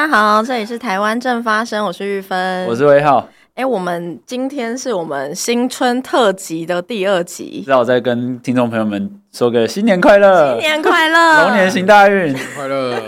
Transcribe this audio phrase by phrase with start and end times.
[0.00, 3.28] 大家好，这里是台湾正发生，我是玉芬，我是威浩。
[3.54, 12.98] 哎，我们今天是我们新春特辑的第二集，那我再跟听众朋友们说个新年快乐，新年快乐，龙年行大运，快乐。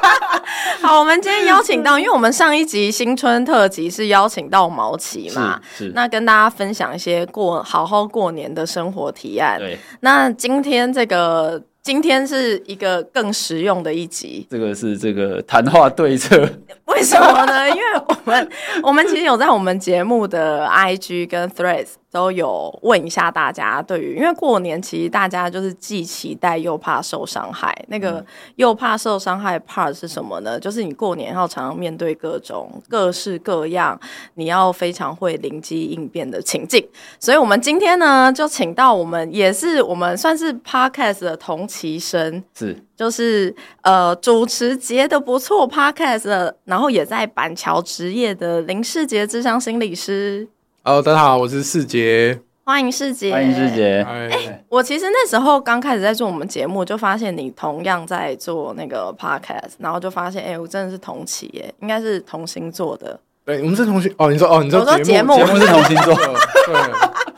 [0.80, 9.58] 好，我们今天邀请到，因为我们上一集新春特辑是邀请到毛奇嘛，是，是那跟大家分享一些过好好过年的生活提案。
[9.58, 11.62] 对，那今天这个。
[11.84, 16.48] 今天是一个更实用的一集，这个是这个谈话对策，
[16.86, 17.68] 为什么呢？
[17.68, 18.48] 因为我们
[18.82, 21.88] 我们其实有在我们节目的 IG 跟 Threads。
[22.14, 27.76] 都有问一下大家，对于因为过年，其实大家就是既期待又怕受伤害。
[27.88, 28.24] 那个
[28.54, 30.60] 又怕受伤害 part 是什么呢？
[30.60, 33.98] 就是你过年要常常面对各种各式各样，
[34.34, 36.86] 你要非常会灵机应变的情境。
[37.18, 43.52] 所以，我们今天呢，就请到我们也是我们算是 podcast 的同期生，是就是
[43.82, 50.48] 呃主持节的不错 podcast 的，然后也在板桥执业的林世杰智商心理师。
[50.86, 54.04] Hello，大家好，我是世杰，欢迎世杰，欢迎世杰。
[54.06, 63.18] 哎、欸，我其实那时候刚开始在做我们节目，就发现你同样在做那个 podcast，然后就发现，哎、欸，我真的是同期耶，应该是同星座的。
[63.46, 64.30] 对，我们是同星哦。
[64.30, 66.14] 你说哦，你说节目节目，目是同星座。
[66.68, 67.33] 对。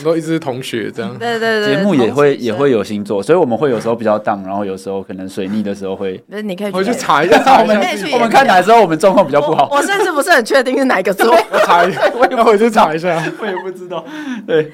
[0.00, 1.16] 我们都一直是同学，这样。
[1.18, 6.22] 对对对，节目也会也会有星座，所以我们会有时候比较荡，然后有时候可能水逆的时候会。
[6.28, 8.08] 那，你可以回去查一下，查一下。
[8.12, 9.68] 我们看哪时候我们状况比较不好。
[9.70, 11.30] 我，甚至不是很确定是哪个座。
[11.30, 14.04] 我查一下， 我也回去查一下，我也不知道。
[14.46, 14.70] 对，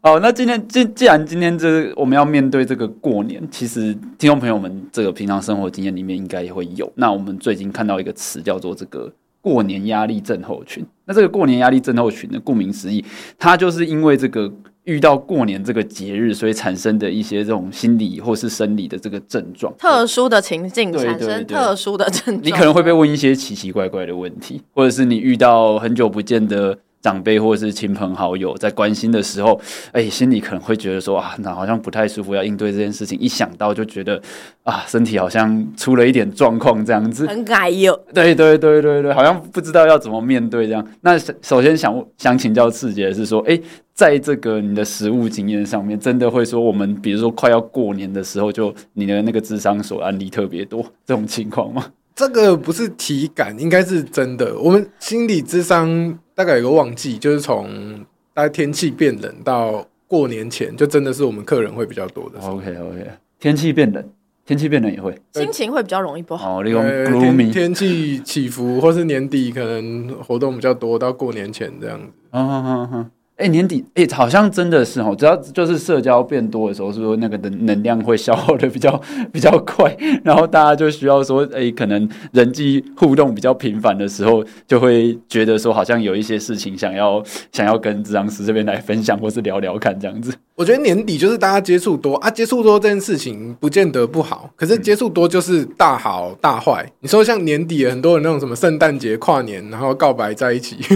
[0.00, 6.90] 好，那今天既既然今天这个我们要面对这个过年，其实听众朋友们这个平常生活经验里面应该也会有。
[6.96, 10.84] 那我们最近看到一个词叫做这个过年压力症候群。
[11.06, 13.04] 那这个过年压力症候群呢，顾名思义，
[13.38, 14.52] 它就是因为这个。
[14.84, 26.76] 遇到过年这个节日，所以产生的一些这种心理或是生理的这个症状，特殊的情境产生特殊的症状，你可能会被问一些奇奇怪怪的问题，或者是你遇到很久不见的。
[27.04, 29.60] 长辈或者是亲朋好友在关心的时候，
[29.92, 33.18] 哎、欸，心里可能会觉得说啊，那好像不太舒服，要应对这件事情。
[33.18, 34.18] 一想到就觉得
[34.62, 37.94] 啊，身体好像出了一点状况，这样子很改哟。
[38.14, 40.82] 对对对对对，好像不知道要怎么面对这样。
[41.02, 43.62] 那首先想想请教士杰的是说，哎、欸，
[43.92, 51.84] 在这个你的实务经验上面，真的会说我们比如说快要过年的时候，就你的那个智商所案例特别多这种情况吗？
[52.14, 54.56] 这个不是体感，应该是真的。
[54.58, 57.98] 我们心理智商大概有个旺季，就是从
[58.32, 62.38] 大概天气变冷到过年前，就真的是我们客人会比较多的。
[62.40, 63.10] OK OK，
[63.40, 64.08] 天气变冷，
[64.46, 66.60] 天气变冷也会心情会比较容易不好。
[66.60, 72.06] 哦，利用 gloomy 天气起伏，或是年底可能活动比较多，到过年前这样子。
[72.30, 73.10] 嗯嗯嗯嗯。
[73.36, 79.00] 哎、年底哎、好像真的是哦，只要就是社交变多的时候，是不是那个能能量会消耗的比较
[79.32, 79.96] 比较快？
[80.22, 90.32] 然后大家就需要说，哎、可能人际互动比较频繁的时候，就会觉得说，好像有一些事情想要想要跟咨商师这边来分享，或是聊聊看这样子。
[90.56, 96.88] 我觉得年底就是大家接触多啊，接触多这件事情不见得不好，可是接触多就是大好大坏。
[97.00, 100.76] 你说像年底很多人那种什么圣诞节、跨年，然后告白在一起。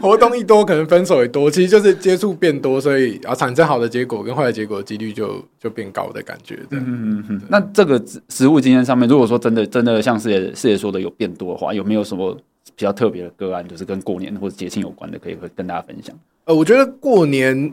[0.00, 6.56] 活动一多，可能分手也多，其实就是接触变多，所以啊，产生好的结果跟坏的结果的几率就就变高的感觉。
[6.68, 7.42] 对，嗯嗯嗯。
[7.48, 12.34] 那这个实物经验上面，如果说真的真的像师爷师爷说的有变多的话，有没有什么
[12.76, 16.16] 比较特别的个案，就是跟过年或者节庆有关的，可以跟大家分享？
[16.44, 17.72] 呃，我觉得过年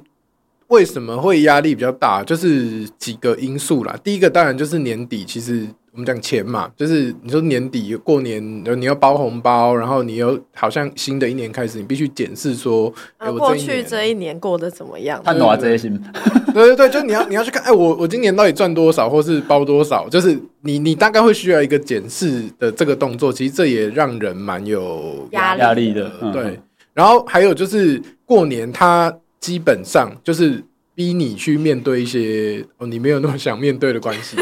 [0.68, 3.98] 为什么会压力比较大，就是几个因素啦。
[4.04, 5.68] 第一个当然就是年底，其实。
[6.00, 8.42] 我们讲钱嘛，就是你说年底过年，
[8.80, 12.88] 你要包红包，然后你又好像新的一年开始，你必须检视说，
[13.18, 15.22] 啊欸、过去这一年过得怎么样？
[15.26, 16.02] 看多少这些心
[16.54, 20.08] 对对对，就你要你要去看，哎，我我今年到底赚多少，或是包多少？
[20.08, 26.10] 就是你你大概会需要一个检视的这个动作，其实这也让人蛮有压压力的。
[26.32, 26.58] 对，
[26.94, 30.64] 然后还有就是过年，它基本上就是
[30.96, 34.38] 逼你去面对一些哦，你没有那么想面对的关系。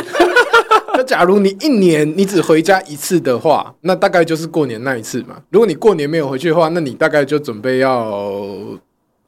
[0.97, 5.40] 那假如你一年你只回家一次的话，那大概就是过年那一次嘛。
[5.52, 8.58] 如果你过年没有回去的话，那你大概就准备要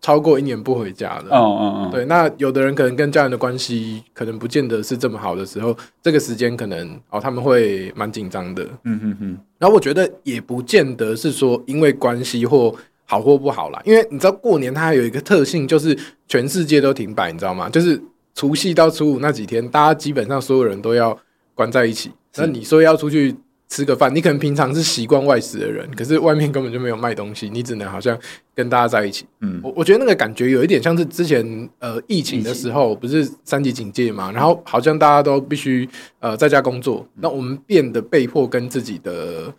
[0.01, 1.25] 超过一年不回家了。
[1.29, 2.05] 哦哦哦，对。
[2.05, 8.63] 那有的人可能跟家人的关系可能不见得是这么好的时候，这个时间可能哦他们会蛮紧张的。
[8.85, 9.37] 嗯嗯嗯。
[9.59, 12.73] 然后我觉得也不见得是说因为关系或
[13.05, 15.95] 好或不好啦，因为你知道过年它还有一个特性，就是
[16.27, 17.69] 全世界都停摆，你知道吗？
[17.69, 18.01] 就是
[18.33, 21.15] 除夕到初五那几天，大家基本上所有人都要。
[21.59, 23.35] 关在一起，那你说要出去
[23.67, 28.17] 吃个饭，你可能平常是习惯外食的人，可是外面根本就没有卖东西，你只能好像
[28.55, 29.25] 跟大家在一起。
[29.41, 35.89] 嗯，我我觉得那个感觉有一点像是之前呃疫情的时候，不是三级警戒嘛，然后好像大家都必须
[36.19, 39.53] 呃在家工作，那我们变得被迫跟自己的。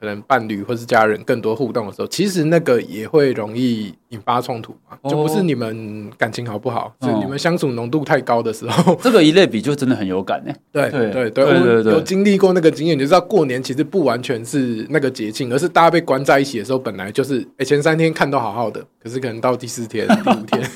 [0.00, 8.94] 可能伴侣或是家人更多互动的时候，其实那个也会容易引发冲突嘛，就不是你们感情好不好，是你们相处浓度太高的时候。
[9.02, 10.52] 这个一类比就真的很有感呢。
[10.72, 20.70] 对对对对，我有经历过那个经验，就知道过年其实不完全是那个节庆，而是大家被关在一起的时候，本来就是哎前三天看都好好的，可是可能到第四天、 第五天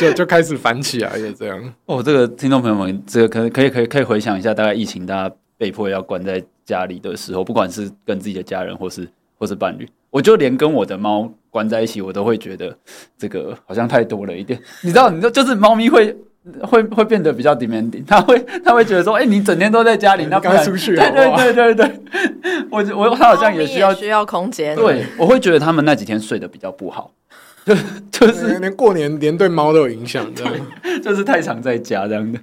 [0.00, 1.74] 就就开始烦起来，就这样。
[1.84, 6.42] 哦，这个听众朋友们，这个可能可以可以可以回想一下，大概疫情大家被迫要关在。
[6.64, 9.08] 家里的时候，不管是跟自己的家人，或是
[9.38, 12.76] 或是伴侣，我就连跟我的猫关在一起，我都会觉得
[13.18, 14.58] 这个好像太多了一点。
[14.82, 16.16] 你知道，你知道，就是猫咪会
[16.62, 20.94] 会会变得比较 demanding，它会它会觉得说，哎、欸，你整天都在家里，那该出去。
[20.94, 22.00] 对对对对对，
[22.70, 24.76] 我我它好像也需要也需要空间。
[24.76, 27.10] 对，我会觉得他们那几天睡得比较不好，
[27.64, 27.74] 就
[28.10, 30.54] 就是连过年连对猫都有影响，这样
[31.02, 32.38] 就是太常在家这样的。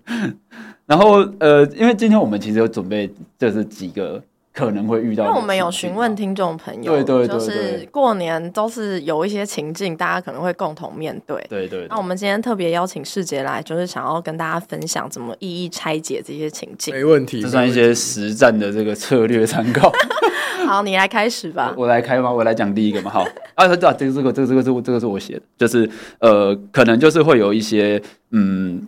[0.91, 3.09] 然后呃，因为今天我们其实有准备，
[3.39, 4.21] 就是几个
[4.53, 5.23] 可能会遇到。
[5.23, 11.41] 因为我们有询问听众朋友，对对对，就是过年都是有一些情境，大家可能会共同面对。
[11.49, 11.87] 对对，对。
[11.87, 16.93] 那我们今天特别邀请世杰来，就是想要跟大家分享怎么一一拆解这些情境。
[16.93, 19.89] 没问题，这算一些实战的这个策略参考。
[20.67, 21.73] 好，你来开始吧。
[21.77, 22.29] 我，我来开吗？
[22.29, 23.09] 我来讲第一个嘛。
[23.09, 25.89] 好 啊，对啊，这个这个这个这个这个这个是我写的，就是
[26.19, 28.01] 呃，可能就是会有一些
[28.31, 28.85] 嗯。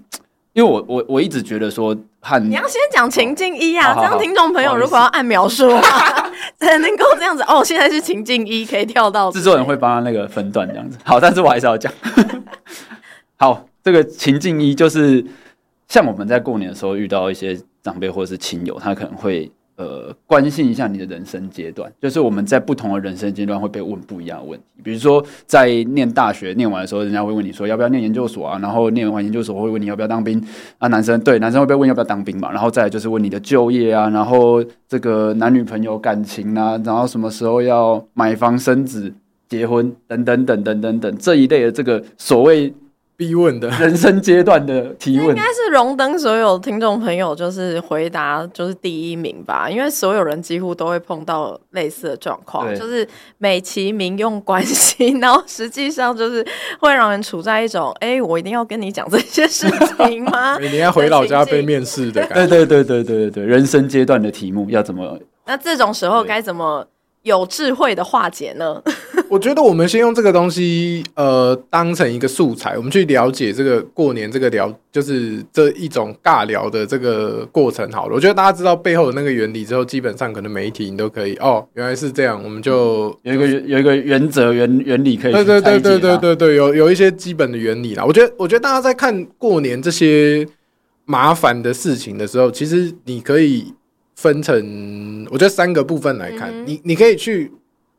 [0.54, 5.68] 因为我我我一直觉得说，和你要先讲情境一啊，这样听众朋友如果要按描述
[6.60, 7.64] 才能够这样子哦。
[7.64, 10.98] 现在是情境一，可以跳到 制作人会帮他那个分段这样子。
[11.04, 11.92] 好，但是我还是要讲。
[13.38, 15.26] 好，这个情境一就是
[15.88, 19.52] 像我们在过年的时候遇到一些长辈或者是亲友，他可能会。
[19.76, 24.66] 呃，关心一下你的人生阶段，就是我们在不同的人生阶段会被问不一样的问题。
[24.84, 28.60] 比如说，在念大学念完的时候，人家会问你说要不要念研究所啊？
[28.60, 30.40] 然后念完研究所会问你要不要当兵
[30.78, 30.88] 啊？
[30.90, 32.52] 男生对男生会被问要不要当兵嘛？
[32.52, 39.12] 然后再来就是问你的就业啊，然后这个男女朋友感情啊，然后什么时候要买房生子、
[39.50, 42.72] 结婚等等等等等等这一类的这个所谓。
[43.24, 56.46] 逼问的 人生阶段的提问，应该是荣登所有听众朋友就是回答就是第一名吧，因为所有人几乎都会碰到类似的状况，就是美其名用关系，然后实际上就是
[56.82, 60.58] 会让人处在一种，哎、欸，我一定要跟你讲这些事情吗？
[60.60, 65.18] 你要回老家被面试的感觉，对对对对对对对，人生阶段的题目要怎么？
[65.46, 66.86] 那这种时候该怎么？
[67.24, 68.82] 有智慧的化解呢？
[69.30, 78.14] 我觉得我们先用这个东西，呃，当成一个素材，我们去了解这个过年这个聊，就是这一种尬聊的这个过程好了。
[78.14, 88.04] 我觉得大家知道背后的那个原理之后，基本上可能每一题你都可以哦，原来是这样，我们就有一个有一个原则原原理可以对对对对对对对，有有一些基本的原理啦。
[88.06, 90.46] 我觉得我觉得大家在看过年这些
[91.06, 93.74] 麻烦的事情的时候，其实你可以。
[94.24, 97.52] 分成我觉得三个部分来看，嗯、你你可以去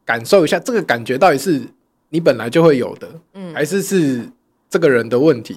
[0.07, 1.61] 感受一下这个感觉到底是
[2.09, 4.23] 你本来就会有的，嗯，还是是
[4.71, 5.55] 这个人的问题，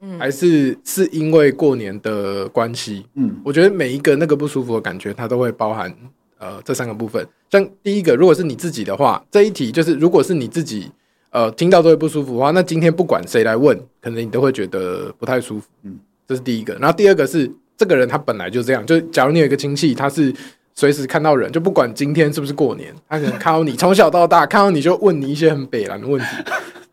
[0.00, 5.94] 嗯，还是是因为过年的关系，嗯，我觉得每一个那个不舒服的感觉，它都会包含
[6.38, 7.22] 呃这三个部分。
[7.50, 10.90] 像第一个，如果是你自己的话，这一题就是如果是你自己
[11.28, 16.72] 呃听到都会不舒服的话，那今天不管谁来问，可能你都会觉得不太舒服，嗯，这是第一个。
[16.76, 17.52] 然后第二个是。
[17.76, 20.32] 这个人他本来就这样，就假如你有一个亲戚，他是
[20.74, 26.26] 随时看到人，就不管今天是不是过年，他可能看到你从小到大看到你就问你一些很北蓝的问题，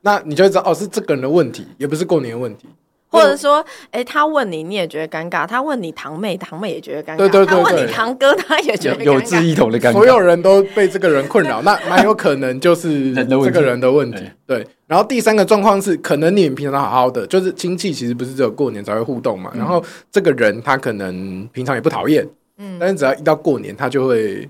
[0.02, 2.68] 那你就会知道哦，是这个人的问题，也不是过年的问题。
[3.14, 9.94] 或者说，哎，他问你，你也觉得尴尬；他问你堂妹，堂妹也觉得尴尬；对对对对，他问你堂哥，他也觉得有志一同的尴尬。
[9.94, 14.24] 所有人都被这个人困扰，那蛮有可能就是这个人的问题。
[14.48, 14.66] 对。
[14.88, 19.52] 然后第三个状况是，可能你们平常好好的，就是亲戚其实不是只有过年才会互动嘛。
[19.56, 22.28] 然后这个人他可能平常也不讨厌，
[22.58, 24.48] 嗯，但是只要一到过年，他就会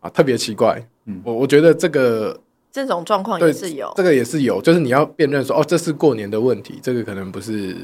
[0.00, 0.82] 啊特别奇怪。
[1.06, 2.38] 嗯，我我觉得这个
[2.70, 7.76] 这种状况也是有，这个也是有，就是你要辨认说，哦，这是过年的问题，这个可能不是。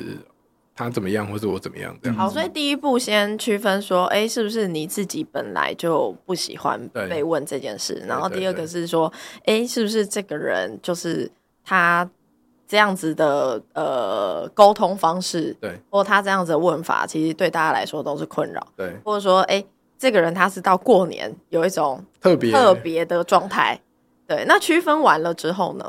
[0.76, 1.96] 他怎么样，或是我怎么样？
[2.02, 2.18] 这样。
[2.18, 8.02] 好，所以第一步先区分说，哎、欸，是不是你自己本来就不喜欢被问这件事？
[8.08, 9.06] 然后第二个是说，
[9.44, 11.30] 哎、欸，是不是这个人就是
[11.64, 12.10] 他
[12.66, 23.80] 这样子的呃沟通方式，对，或他这样子的问法，其实对大家来说都是困扰，对，或者说，哎、欸，这个人他是到过年有一种特别特别的状态，
[24.34, 25.84] 对，那区分完了之后呢？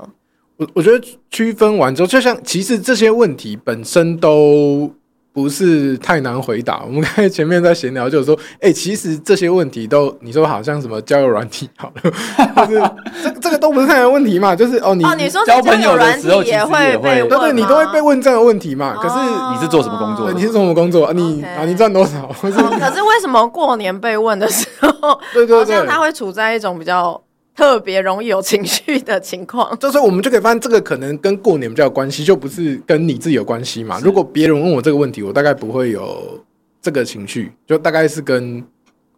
[0.58, 4.90] 我我觉得区分完之后，就像其实这些问题本身都
[5.34, 6.82] 不是太难回答。
[6.86, 14.56] 我们刚才前面在闲聊，就是说，哎、欸，其实这些问题都你说好像什么交友软体好了，就是 这这个都不是太难问题嘛。
[14.56, 18.96] 就是哦，你哦，你说交朋友的时候也会被问，对对，你都会被问这样的问题嘛。
[18.96, 19.16] 可是
[19.54, 20.32] 你是做什么工作？
[20.32, 21.12] 你是做什么工作？
[21.12, 22.32] 你啊，你赚多少？
[22.42, 27.22] 可是为什么过年被问的时候，对对对，好像他会处在一种比较。
[27.56, 34.00] 特别容易有情绪的情况，就是我们就可以发现，这个可能跟过年比较有关系，就不是跟你自己有关系嘛。
[34.04, 36.44] 如果别人问我这个问题，我大概不会有
[36.82, 38.62] 这个情绪，就大概是跟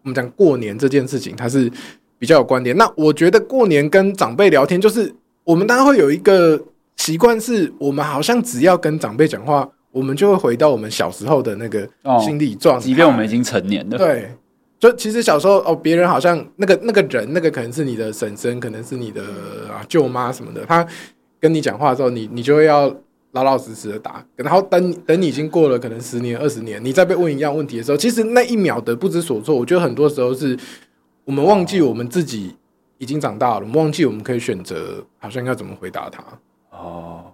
[0.03, 1.72] 我们讲过年这件事情，它是
[2.20, 2.77] 比较有关联。
[2.77, 5.12] 那我觉得过年跟长辈聊天，就是
[5.44, 6.62] 我们当然会有一个
[6.98, 11.88] 习惯，是我们好像只要跟长辈讲话，我们就会回到我们小时候的那个
[12.24, 14.32] 心理状态，即便我们已经成年了，对。
[14.79, 19.24] 就其实小时候哦，别人好像那个那个人，那个可能是你的婶婶，可能是你的
[19.72, 20.63] 啊舅妈什么的。
[20.67, 20.86] 他
[21.39, 22.96] 跟你讲话的时候，你你就会要
[23.31, 24.24] 老老实实的答。
[24.36, 30.55] 然后等等你已经过了可能十年二十年，你再被问一样问题的时候，其实那一秒的不知所措，我觉得很多时候是
[31.25, 32.55] 我们忘记我们自己
[33.00, 36.24] 已经长大了，我们忘记我们可以选择，好像要怎么回答他。
[36.69, 37.34] 哦，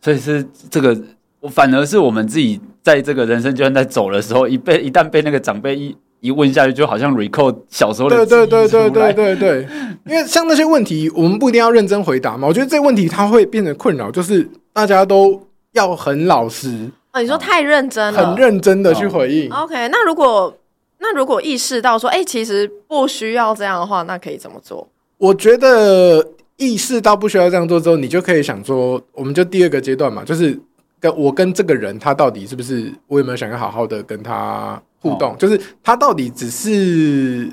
[0.00, 0.98] 所以是这个，
[1.40, 5.94] 我反而是我们自己在这个人生阶段在走的时候，一被一旦被那个长辈一。
[6.24, 8.16] 一问下去，就好像 recall 小时候的。
[8.24, 9.68] 对对对对对对对，
[10.08, 12.48] 因为像那些问题，我们不一定要认真回答嘛。
[12.48, 15.38] 我觉得这个问题它会变成困扰，就是大家都
[15.72, 16.90] 要很老实。
[17.12, 19.52] 哦，你说太认真了，很认真的去回应。
[19.52, 19.64] 哦。
[19.64, 20.56] OK，那如果
[20.98, 24.88] 那如果意识到说，哎、欸，其实不需要这样的话，那可以怎么做？
[25.18, 26.26] 我觉得
[26.56, 30.58] 意识到不需要这样做之后，你就可以想说，我们就第二个阶段嘛，就是
[30.98, 34.80] 跟我跟这个人，他到底是不是我有没有想要好好的跟他。
[35.04, 37.46] 互动就是他到底只是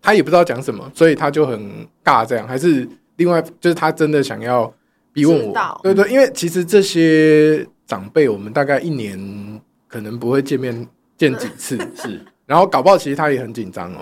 [0.00, 4.72] 他也不知道讲什么，所以他就很尬这样，还是另外就是他真的想要
[5.12, 5.80] 逼问我？
[5.82, 10.86] 对对，因为其实这些长辈我们大概一年可能不会见面
[11.18, 14.00] 见几次， 是，然后搞不好其实他也很紧张哦。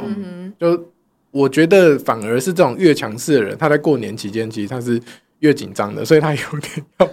[0.58, 0.80] 就
[1.30, 5.00] 我觉得反而是这种越强势的人，他在过年期间其实他是
[5.40, 7.08] 越紧张的，所以他有点要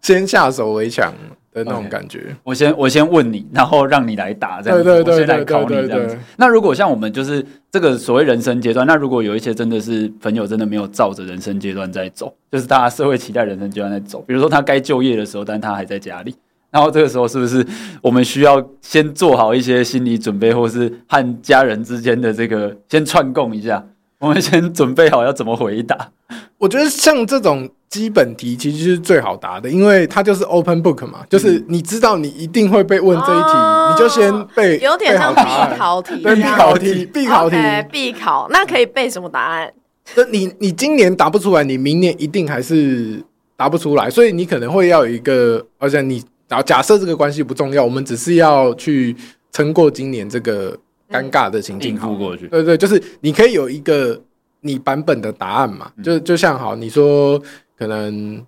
[0.00, 1.12] 先下手为强。
[1.56, 6.18] 的那种感觉，okay, 我先我先问你，然后让你来答，这样子，对对对，我先来考你这样子。
[6.36, 16.34] 那如果像我们就是这个所谓人生阶段，那如果有一些真的是朋友真的没有照着人生阶段在走，就是大家社会期待人生阶段在走，比如说他该就业的时候，但他还在家里，
[16.70, 17.66] 然后这个时候是不是
[18.02, 23.82] 我们需要先做好一些心理准备，或是和家人之间的这个先串供一下，
[24.18, 26.10] 我们先准备好要怎么回答？
[26.58, 27.70] 我觉得像这种。
[27.88, 34.78] 基本题其实是最好答的，因为它就是 open book 嘛，就是你知道你一定会被问这一题，哦、你就先背。
[34.80, 35.40] 有点像必
[35.78, 38.48] 考题，对，必考题， 必考题，okay, 必考。
[38.50, 39.72] 那可以背什么答案？
[40.14, 43.22] 那你你今年答不出来，你明年一定还是
[43.56, 49.16] 答不出来，所以你可能会要有一个，而且你假假设这个关系不重要，我们只是要去
[49.52, 50.76] 撑过今年这个
[51.10, 52.46] 尴尬的情境，应付过去。
[52.48, 54.20] 对对，就是你可以有一个
[54.66, 57.40] 你版本的答案嘛，就就像好你说。
[57.78, 58.42] 可能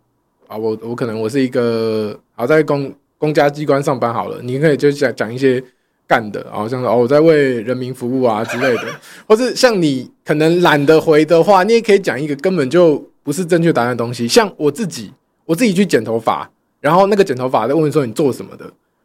[0.46, 5.62] 啊，我我可能我是一个好在公公家机关上班好了，你可以就讲讲一些
[6.06, 8.84] 干的，好像说哦我在为人民服务啊之类的，
[9.28, 15.12] 或是像你可能懒得回的话，你也可以讲一个根本就不是正确答案的东西，像我自己
[15.44, 18.64] 我自己去剪头发，然后那个剪头发在问说你做什么的，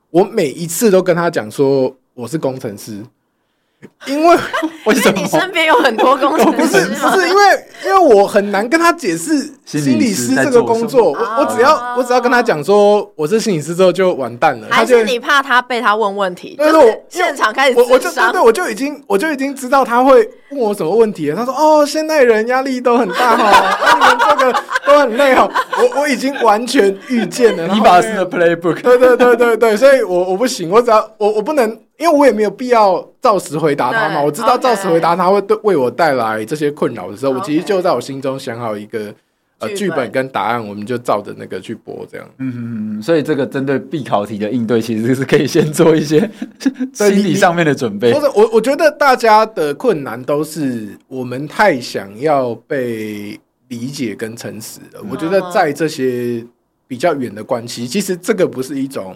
[0.10, 3.04] 我每一次都跟他讲说我是工程师。
[4.08, 4.38] 因为
[4.86, 6.58] 为什么你身边有很多工程师？
[6.58, 7.44] 不是不是因为
[7.86, 14.68] 因为我很难跟他解释心理师这个工作，我我只要我只要跟他讲说我是心理师之后就完蛋了。
[14.70, 16.56] 还是你怕他被他问问题？
[16.58, 21.36] 就是我现场开始我我就对对，我就已经我就已经知道他会问我什么问题了。
[21.36, 25.50] 他说哦，现代人压力都很大哈，你们这个都很累哈。
[25.78, 28.82] 我我已经完全预见了，你把是的 playbook。
[28.82, 31.78] 对对对对对，所以我我不行，我只要我我不能。
[32.00, 39.14] 因为我也没有必要照实回答他嘛，我知道照实回答他会对为我带来这些困扰的时候，我其实就在我心中想好一个
[39.60, 42.28] 呃剧本跟答案，我们就照着那个去播这样。
[42.40, 46.20] 嗯嗯嗯，所以这个针对必考题的应对，其实是可以先做一些
[46.94, 48.12] 心理上面的准备。
[48.12, 55.02] 或者我我觉得大家的困难都是我们太想要被理解跟诚实了。
[55.10, 56.44] 我觉得在这些
[56.88, 59.16] 比较远的关系，其实这个不是一种。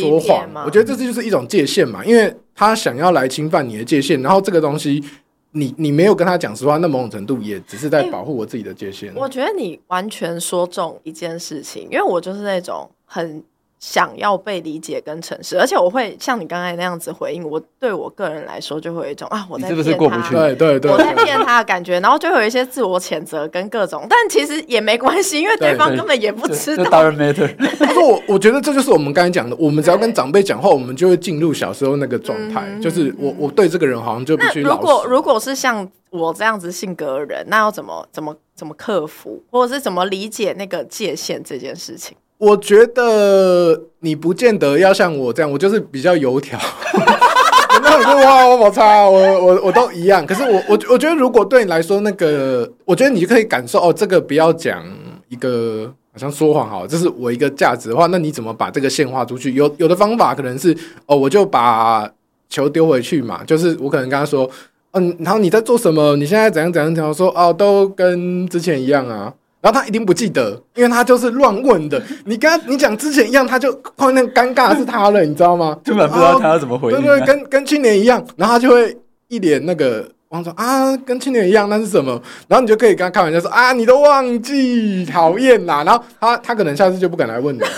[0.00, 5.02] 说谎，我觉得这就是一种界限嘛，因为他想要来侵犯你的界限，然后这个东西
[5.52, 9.12] 你你没有跟他讲实话，那某种程度也只是在保护我自己的界限。
[9.14, 13.42] 我觉得你完全说中一件事情，因为我就是那种很
[13.82, 20.34] 想要被理解跟诚实，而且我会像你刚才那样子回应，我对我个人来说就会有一种啊，我在骗他，是不是过不去？
[20.36, 26.84] 对对对，我在骗他的感觉，然后就会有一些自我谴责跟各种，但其实也没关系，因为对方根本也不知道。
[26.84, 27.52] 当然 matter。
[27.84, 34.62] 不过我我觉得这就是我们刚才讲的，我们只要跟长辈讲话，我们就会进入小时候那个状态，嗯、就是我我对这个人好像就必须。
[34.62, 42.16] 如果如果是像我这样子性格的人，那要怎么怎么怎么克服，或者是怎么理解那个界限这件事情？
[42.42, 46.58] 我觉得你不见得要像我这样，我就是比较油条。
[47.84, 50.26] 那我就哇，我好差，我我我都一样。
[50.26, 54.84] 可是我我我觉得，如果对你来说，那个我觉得你就可以感受哦，这个不要讲
[55.28, 59.52] 一个好像说谎好，这是我一个价值的话，那你怎么把这个线画出去？
[59.52, 62.10] 有有的方法可能是哦，我就把
[62.48, 64.50] 球丢回去嘛，就是我可能跟他说，
[64.90, 66.16] 嗯，然后你在做什么？
[66.16, 67.28] 你现在怎样怎样怎样说？
[67.36, 69.32] 哦，都跟之前一样啊。
[69.62, 72.02] 然后他一定不记得，因为他就是乱问的。
[72.26, 75.78] 你跟他你讲之前一样，他就碰那个尴尬是他了，你知道吗？
[75.84, 77.00] 根本不知道他要怎么回应。
[77.00, 78.94] 对对，跟跟去年一样，然后他就会
[79.28, 82.20] 一脸那个忘说啊，跟去年一样，那是什么？
[82.48, 85.84] 然后你就可以跟他开玩笑说啊，你都忘记，讨厌啦。
[85.84, 87.60] 然后他他可能下次就不敢来问你。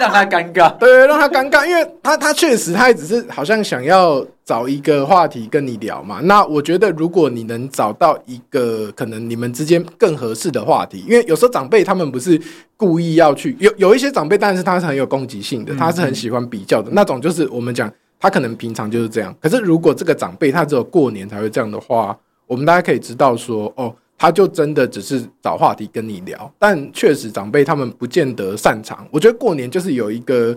[0.00, 6.18] 让他尴尬，对，让他尴尬，因为他他确实他也只是好像想要找一个话题跟你聊嘛。
[6.24, 12.40] 那我觉得，如果你能找到一个可能你们之间更合适的话题，因为有时候长辈他们不是
[12.76, 17.88] 故意要去，有有一些长辈，但是他是很有攻击性的，他是很喜欢比较的那种，就是我们讲
[18.18, 19.32] 他可能平常就是这样。
[19.40, 23.94] 可是如果这个长辈他只有过年才会这样的话，我们大家可以知道说哦。
[24.22, 29.08] 他就真的只是找话题跟你聊，但确实长辈他们不见得擅长。
[29.10, 30.54] 我觉得过年就是有一个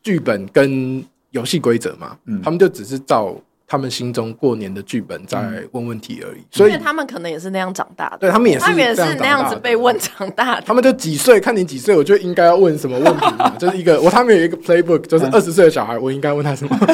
[0.00, 3.34] 剧本跟游戏规则嘛，嗯，他们就只是照
[3.66, 6.40] 他们心中过年的剧本在问问题而已。
[6.50, 10.62] 所以他们可能也是那样长大的，对他们也是，他们也是那样子被问长大的。
[10.66, 16.76] 他们就几岁，看你几岁，我就应该要问什么问题嘛， 就是一个我他们有一个 playbook，就是二十岁的小孩，我应该问他什么。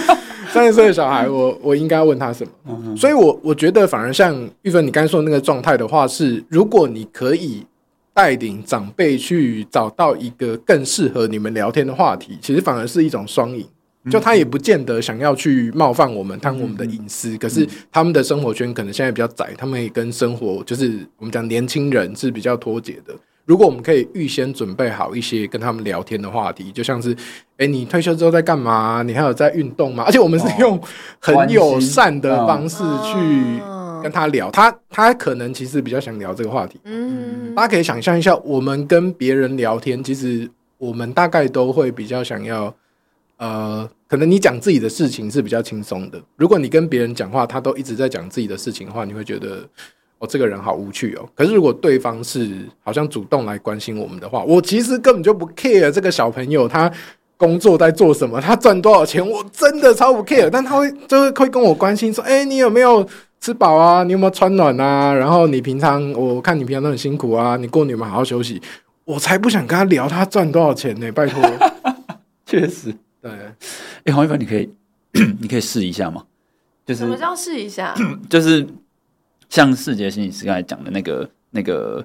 [0.53, 2.53] 三十岁的小孩，我我应该问他什么？
[2.69, 7.67] 嗯、所以我，我我觉得反而像玉芬你刚才说的那个状态的话，是如果你可以
[8.15, 13.67] 带领长辈去找到一个更适合你们聊天的话题，其实反而是一种双赢。
[14.11, 23.15] 就他也不见得想要去冒犯我们，贪我们的隐私，嗯、可是他们的生活圈可能现在比较窄，他们也跟生活就是我们讲年轻人是比较脱节的。
[23.45, 27.11] 如果我们可以预先准备好一些跟他们聊天的话题，就像是，
[27.59, 29.05] 诶、欸，你退休之后在干嘛？
[29.07, 30.03] 你还有在运动吗？
[30.05, 30.81] 而且我们是用
[31.21, 33.63] 很友善的方式去
[34.03, 36.81] 跟他聊，他他可能其实比较想聊这个话题。
[36.83, 42.75] 嗯，大家可以想象一下，我们跟别人聊天，其实我们大概都会比较想要，
[43.39, 46.21] 呃，可能你讲自己的事情是比较轻松的。
[46.37, 49.69] 如果你跟别人讲话，他都一直在讲自己的事情的话，你会觉得。
[50.19, 51.29] 哦，这个人好无趣哦。
[51.35, 56.91] 可是如果对方是好像主动来关心我们的话，我其实根本就不 care 这个小朋友他
[57.37, 60.49] 工作在做什么，他赚多少钱，我真的超不 care。
[60.49, 63.07] 但他会就是会跟我关心说，哎，你有没有
[63.43, 64.03] 吃饱啊？
[64.05, 65.13] 你有没有穿暖啊？
[65.13, 68.59] 然后你平常我看你平常都很辛苦啊，你过年嘛好好休息。
[69.05, 71.43] 我才不想跟他聊他赚多少钱呢，拜托。
[72.47, 72.95] 确实，
[73.29, 73.53] 对。
[74.05, 74.73] 哎，黄一凡，你可以
[75.41, 76.25] 你可以试一下吗？
[76.85, 77.95] 就是什么叫试一下？
[78.31, 78.67] 就是。
[79.49, 82.05] 像世杰心理师刚才讲的那个那个，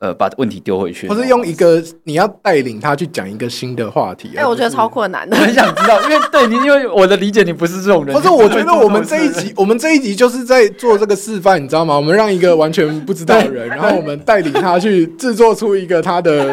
[0.00, 4.30] 呃，把问题丢回去，或是用一个你要带领他去讲一个新的话题。
[4.36, 8.14] 哎，我觉得超困难的，我很想知道，因为对你，因为我的理解，你不是这种人。
[8.14, 11.96] 不是，我觉得我们这一集，我们这一集就是在做这个示范，你知道吗？
[11.96, 16.52] 我们让一个完全不知道的人， 然后我们带领他去制作出一个他的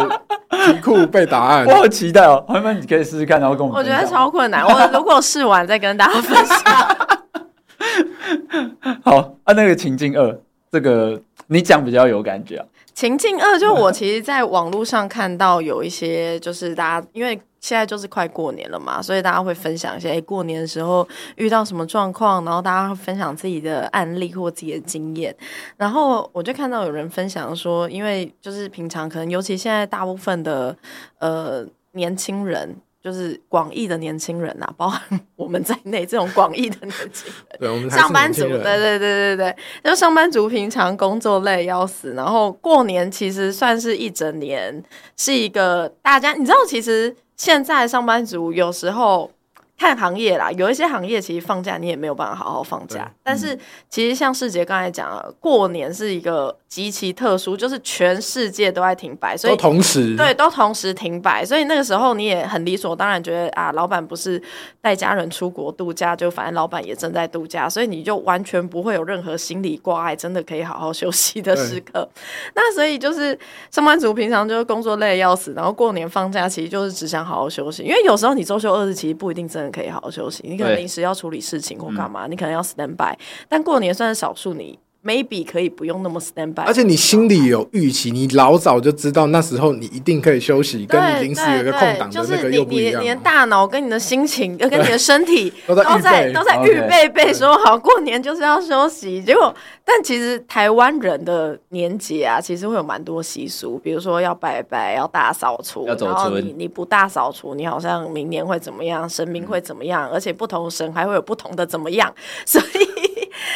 [0.65, 1.67] 题库背答案。
[1.67, 2.43] 我好期待哦！
[2.47, 3.79] 朋友们，你可以试试看，然后跟我们。
[3.79, 6.57] 我觉得超困难，我 如果试完再跟大家分享。
[9.03, 10.35] 好啊，那个情境二，
[10.71, 12.65] 这个你讲比较有感觉啊。
[12.95, 21.05] 情境二，就我其实在网络上看到有一些，就是大家因为现在就是快过年了嘛，所以大家会分享一些，哎，过年的时候
[21.35, 25.35] 遇到什么状况，然后大家会分享自己的案例或自己的经验。
[25.75, 30.73] 然后我就看到有人分享说，因为就是平常可能，尤其现在大部分的
[31.19, 32.77] 呃年轻人。
[33.05, 34.99] 就是广义的年轻人呐、啊，包含
[35.35, 44.83] 我们在内，这种广义的年轻人， 对，我们上班族，对对对对对，就上班族平常工作累要死，然后过年其实算是一整年，
[45.15, 49.31] 是一个大家，你知道，其实现在上班族有时候
[49.77, 53.11] 看行业啦，有一些行业其实放假你也没有办法好好放假。
[53.21, 53.55] 但是
[53.87, 64.41] 其实像世杰刚才讲了，过年是一个极其特殊，就是全世界都在停摆，所以同时对都同时停摆，所以那个时候你也很理所当然觉得啊，老板不是
[64.81, 72.09] 带家人出国度假，就反正老板也正在度假，所以你就完全不会有任何心理挂碍，真的可以好好休息的时刻。
[72.55, 73.37] 那所以就是
[73.69, 79.75] 上班族平常就是工作累得要死，然后过年放假其实就是只想好好休息，因为有时候你周休二日其实不一定真的。
[79.75, 83.13] 可以好好休息，你可能临时要处理事情或干嘛，你可能要 stand by，
[83.49, 84.79] 但过年算是少数你。
[85.05, 92.93] Maybe 可以不用那么 stand by，而且你心里有预期，你老早就知道那时候你一定可以休息，跟你临时有一个空档的那个又不一样。
[92.93, 99.21] 就是你你你的大脑跟你的心情，跟你的身体 都在都在预备备说好过年就是要休息。
[99.21, 99.53] 结果，
[99.85, 112.11] 但其实台湾人的年节啊，其实会有蛮多习俗，比如说要拜拜，要大扫除，然后你你不大扫除，你好像明年会怎么样，神明会怎么样，而且不同神还会有不同的怎么样，
[112.45, 112.94] 所以。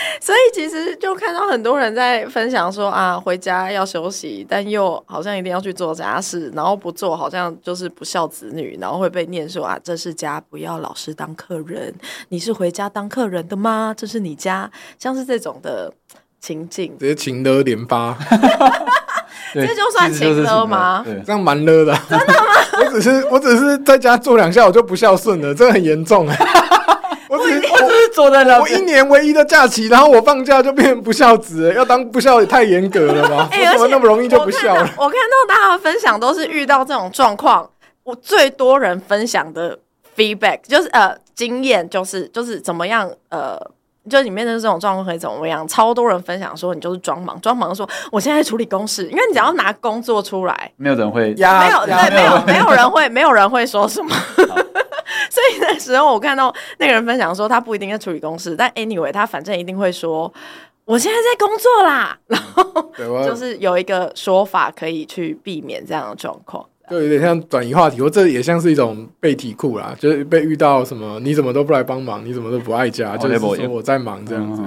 [0.21, 11.93] 所以其实就看到很多人在分享说啊，回家要休息，但又好像一定要去做家事，然后不做好像就是不孝子女，然后会被念说啊，这是家，不要老是当客人。
[12.29, 13.93] 你是回家当客人的吗？
[13.95, 15.91] 这是你家，像是这种的
[16.39, 18.17] 情境，直接情勒连发，
[19.53, 21.05] 这就算情勒吗？
[21.25, 22.43] 这样蛮勒的， 真的吗？
[22.79, 26.27] 我只是我只是在家做两下，我就不孝顺了，这很严重
[28.09, 33.49] 坐在那，我一年唯一的假期，然后我放假就变成不孝子，要当不孝也太严格了吧？
[33.53, 34.81] 为什么那么容易就不孝了？
[34.97, 37.69] 我看到大家分享都是遇到这种状况，
[38.03, 39.77] 我最多人分享的
[40.15, 43.57] feedback 就是呃经验就是就是怎么样呃，
[44.09, 45.67] 就里面的这种状况可以怎么样？
[45.67, 54.15] 超多人分享说你就是装忙，装忙说我现在在处理公事，因为你只要拿工作出来，没有人会压，没有对，没有没有人会没有人会说什么。
[55.29, 60.31] 所以那时候我看到那个人分享说，他不一定在处理公事，但 anyway 他反正一定会说，
[60.85, 62.17] 我现在在工作啦。
[62.97, 74.61] 然后就是有一个说法可以去避免这样的状况，就有点像转移话题，或这也像是一种被题库啦，就是被遇到什么你怎么都不来帮忙，你怎么都不爱家，就是说我在忙这样子。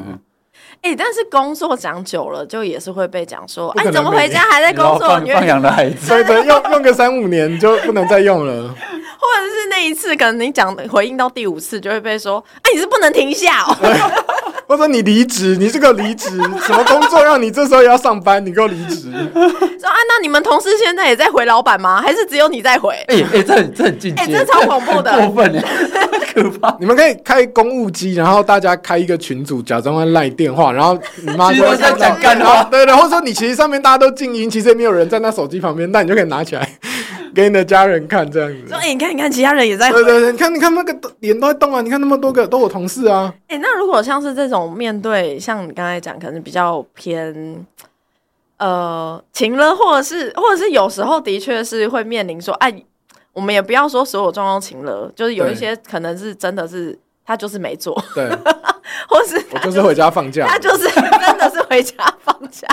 [0.82, 5.06] 哎、欸，但是工作讲久了，就也是会被讲说，哎，你怎么回家还在工作？
[5.32, 8.74] 放养的孩子，所以等用用个三五年就不能再用了。
[9.22, 13.76] 或者是那一次，可能你讲回应到第五次，就会被说，哎，你是不能停下哦。
[14.66, 16.30] 或者你离职，你这个离职，
[16.66, 18.44] 什么工作让你这时候也要上班？
[18.44, 19.10] 你给我离职。
[19.32, 22.00] 说啊，那你们同事现在也在回老板吗？
[22.00, 22.94] 还是只有你在回？
[23.08, 25.62] 哎哎，这很这很进阶，哎，这超恐怖的， 过分，
[26.34, 26.74] 可怕。
[26.80, 32.64] 你们可以开公务机，然后大家开一个群组，假装在赖电话，然后你妈就在讲干话。
[32.64, 36.66] 对，然后说你其实上面大家都静音，其实也没有人在那手机旁边，那你就可以拿起来
[37.34, 38.68] 给你的家人看，这样子。
[38.68, 40.02] 说，哎，你看，你看，其他人也在回。
[40.02, 41.80] 对对对，你看，你看那个脸都在动啊！
[41.80, 43.32] 你看那么多个都有同事啊。
[43.48, 47.66] 哎，那如果像是这种面对，像你刚才讲，可能比较偏。
[48.58, 52.72] 呃，情了，或者是，或者是有时候的确是会面临说，哎，
[53.32, 56.96] 我们也不要说所有状况情了，就是有一些可能是真的是
[57.32, 58.28] 他就是没做，对，
[59.08, 62.68] 或是我就是回家放假，他就是 真的是回家放假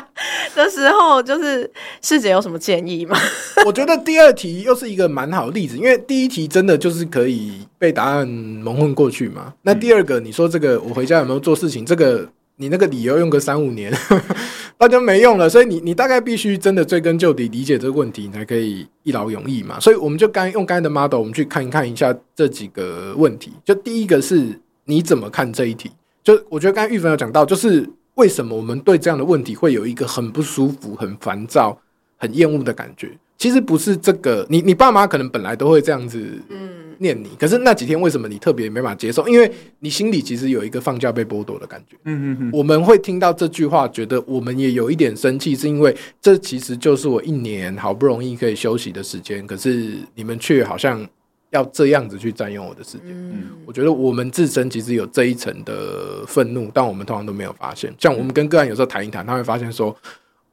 [0.53, 3.17] 的时候，就是师姐有什么建议吗？
[3.65, 9.53] 我觉得第二题又是一个蛮好的例子，因为第一题真的就是可以被答案蒙混过去嘛。
[9.61, 11.85] 那第二个，你说这个我回家有没有做事情？
[11.85, 12.27] 这个
[12.59, 13.91] 你那个理由用个三五年。
[14.81, 19.77] 那就没用了，所以你你大概必须真的追根究底理解这个问题，你才可以一劳永逸嘛。
[19.77, 23.51] 所以我们就刚用刚才的 model，我们去看一看一下这几个问题。
[23.65, 25.91] 就第一个是你怎么看这一题？
[26.23, 31.77] 就我觉得刚才玉芬有讲到，就是为什么我们对这样的问题会有一个很不舒服、很烦躁、
[32.15, 33.11] 很厌恶的感觉？
[33.37, 36.69] 其实不是这个，你你爸妈可能本来都会这样子，嗯。
[36.99, 39.27] 念你，可是那几天为什么你特别没办法接受？
[39.27, 41.97] 因为你心里其实有一个放假被剥夺的感觉。
[42.05, 42.49] 嗯嗯嗯。
[42.53, 51.05] 我们会听到这句话，觉得我们也有一点生气，是因为这其实就是我一年好不容易可以休息的时间，可是你们却好像
[51.49, 53.07] 要这样子去占用我的时间。
[53.07, 57.93] 嗯，我觉得我们自身其实有这一层的愤怒，但我们通常都没有发现。
[57.97, 59.95] 像我们跟个案有时候谈一谈，他会发现说。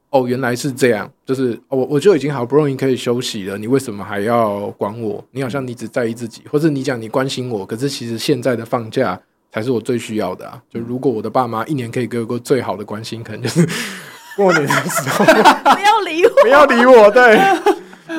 [0.09, 5.23] 哦，原来是这样，就是我我就已经好不容易可以休息了，你为什么还要管我？
[5.31, 9.19] 你好像你只在意自己，或者你讲你关心我，可是其实现在的放假
[9.51, 10.61] 才是我最需要的啊！
[10.69, 13.67] 就如果我的爸妈一年可以给我个最好的关心，可能就是
[14.37, 15.25] 过年的时候，
[15.75, 17.35] 不要理我，不要理我，对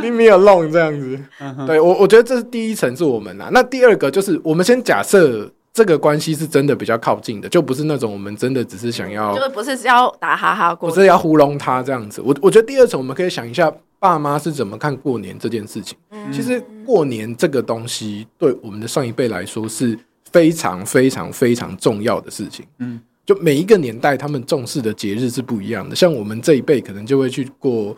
[0.03, 1.19] ，leave me alone 这样子，
[1.67, 5.51] 对我我觉得这是第一层是我们啊，那第二个就是我们先假设。
[5.79, 12.21] 这个关系是真的比较靠近的，就不是那种我们真的只是想要，就是不是要打哈哈过，不是要糊弄他这样子。
[12.21, 15.97] 我我觉得第二层我们可以想一下，爸妈是怎么看过年这件事情。
[16.33, 19.97] 其实过年这个东西，对我们的上一辈来说是
[20.33, 22.67] 非常非常非常重要的事情。
[22.81, 25.95] 嗯，就每一个年代，他们重视的节日是不一样的。
[25.95, 27.97] 像我们这一辈，可能就会去过。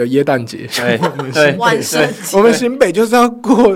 [0.00, 0.98] 呃，耶诞节，对，
[1.30, 3.70] 对，万圣节，我们新北就是要过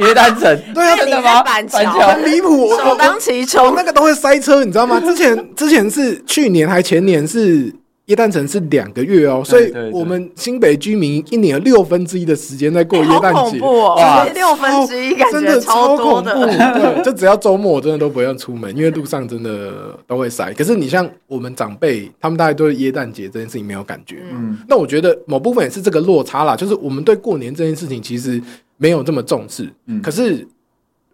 [0.00, 1.40] 耶诞城， 对啊，真的吗？
[1.44, 4.98] 板桥很离谱，首当其冲，那个都会塞车，你知道吗？
[4.98, 7.72] 之前之前是去年还前年是。
[8.08, 14.26] 耶诞城是两个月哦，所以我们新北居民一年有六分之一的时间在过耶诞节，好恐怖哦！
[14.34, 17.02] 六分之一感觉超多的， 真的超恐怖。
[17.02, 20.52] 对，就只要周末，我真的都不用出门，因为路上真的都会塞。
[20.54, 24.22] 可是你像我们长辈，他们大概对耶诞节这件事情没有感觉。
[24.32, 28.42] 嗯，那我觉得某部分也是这个落差啦，就是我们对过年这件事情其实
[28.78, 29.68] 没有这么重视。
[29.86, 30.48] 嗯，可是。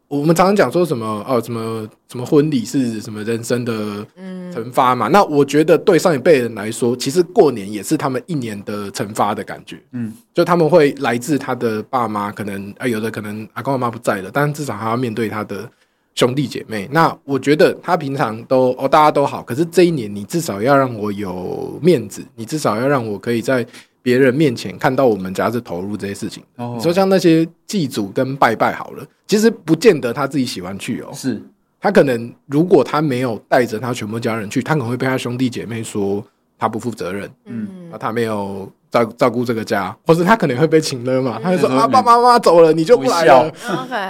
[0.06, 4.06] 我们常常讲说什么哦，什么什么婚礼是什么人生的
[4.52, 5.08] 惩罚嘛？
[5.08, 9.82] 嗯、那我觉得对上一辈人来说，其实过年也是他们一年的惩罚的感觉。
[9.92, 15.68] 嗯，就他们会来自他的爸妈，可能啊、呃，有的可能阿公阿妈不在了，但至少还要面对他的
[16.14, 16.88] 兄弟姐妹。
[16.92, 23.66] 那我觉得他平常都哦，大家都好，可是这一年你至少要让我有面子，你至少要让我可以在。
[24.04, 26.74] 别人面前看到我们家是投入这些事情，哦。
[26.76, 31.08] 你说像那些祭祖跟拜拜好了，其实不见得他自己喜欢去哦。
[31.14, 31.40] 是，
[31.80, 36.22] 他可能如果他没有带着他全部家人去，他可能会被他兄弟姐妹说
[36.58, 37.66] 他不负责任，嗯，
[37.98, 43.50] 他没有照照顾这个家，或者他可能会被请了嘛，他就说啊，爸爸妈妈走了，你就不来了，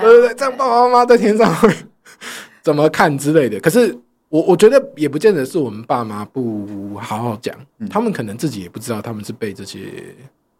[0.02, 1.72] 对对对，这样爸爸妈妈在天上会
[2.64, 3.60] 怎么看之类的。
[3.60, 3.96] 可是。
[4.34, 10.12] 我我觉得也不见得是我们爸妈不好好讲，嗯、他们可能自己也不知道，他们是被这些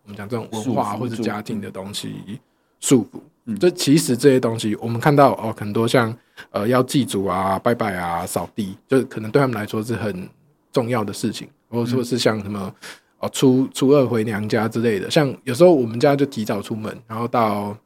[0.04, 2.38] 我们讲这种文化或者家庭的东西
[2.78, 3.18] 束缚。
[3.46, 6.16] 嗯，就其实这些东西，我们看到哦，很多像
[6.50, 10.28] 呃要祭祖啊、拜拜啊、扫地，就可能对他们来说是很
[10.70, 12.72] 重要的事情，或者说是像什么
[13.18, 15.10] 哦初初二回娘家之类的。
[15.10, 17.76] 像有时候我们家就提早出门，然后到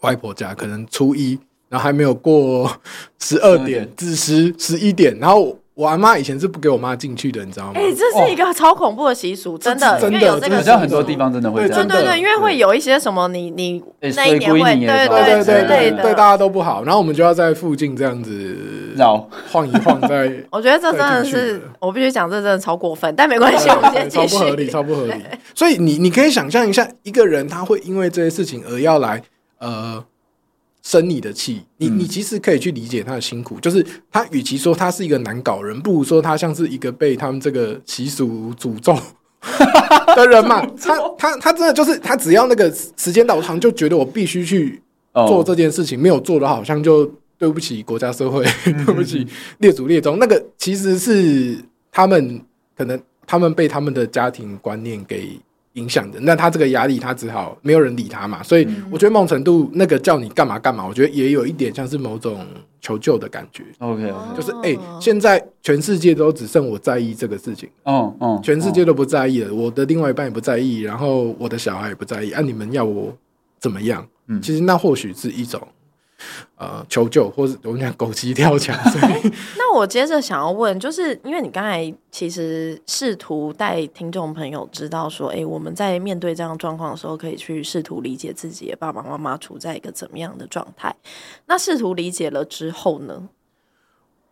[0.00, 1.38] 外婆家，可能初一。
[1.74, 2.70] 然后还没有过
[3.18, 7.72] 十二点至十十一点，然后我阿妈以前是不给我妈进去的，你知道吗？
[7.74, 13.82] 哎，这是一个超恐怖的习俗，真的，真的，好像很多地方真的会这样，对对对，因为会有一些什么，你你
[14.14, 18.56] 那一年会，对对对对对，对大家都不好，然后我们就要在附近这样子
[18.94, 25.14] 绕晃一晃，在 我觉得这真的是，我必须讲，这真的超过分，但没关系，我们先继续，超不合理，超不合理。
[25.56, 29.20] 所以你你可以想象一下，一个人他会因为这些事情而要来
[29.58, 30.04] 呃。
[30.84, 38.94] 生你的气，你你其实可以去理解他的辛苦，就是他与其说他是一个难搞人，不如说他像是一个被他们这个习俗诅咒
[40.14, 40.64] 的人嘛。
[40.78, 44.80] 他他他真的就是他，只要那个时间到，长就觉得我必须去
[45.26, 49.26] 做这件事情，没有做的，好像就对不起国家社会，对不起
[49.58, 50.18] 列祖列宗。
[50.18, 51.58] 那个其实是
[51.90, 52.38] 他们
[52.76, 55.40] 可能他们被他们的家庭观念给。
[55.74, 62.46] 影响的，那他这个压力，他只好没有人理他嘛，所以我觉得某种程度，那个叫你干嘛干嘛，我觉得也有一点像是某种
[62.80, 63.64] 求救的感觉。
[63.78, 64.36] OK，, okay.
[64.36, 73.12] 就是哎、欸，现在全世界都只剩我在意这个事情，哦哦，全世界都不在意了，我的另外一半也不在意，然后我的小孩也不在意，啊，你们要我
[73.60, 74.06] 怎么样？
[74.28, 75.60] 嗯，其实那或许是一种。
[76.56, 78.78] 呃，求救，或者我们讲狗急跳墙。
[79.56, 90.94] 那我接着想要问，就是因为你刚才其实试图带听众朋友知道说，哎、欸，我们在面对这样状况的时候，可以去试图理解自己的爸爸妈妈处在一个怎么样的状态。
[91.46, 93.28] 那试图理解了之后呢？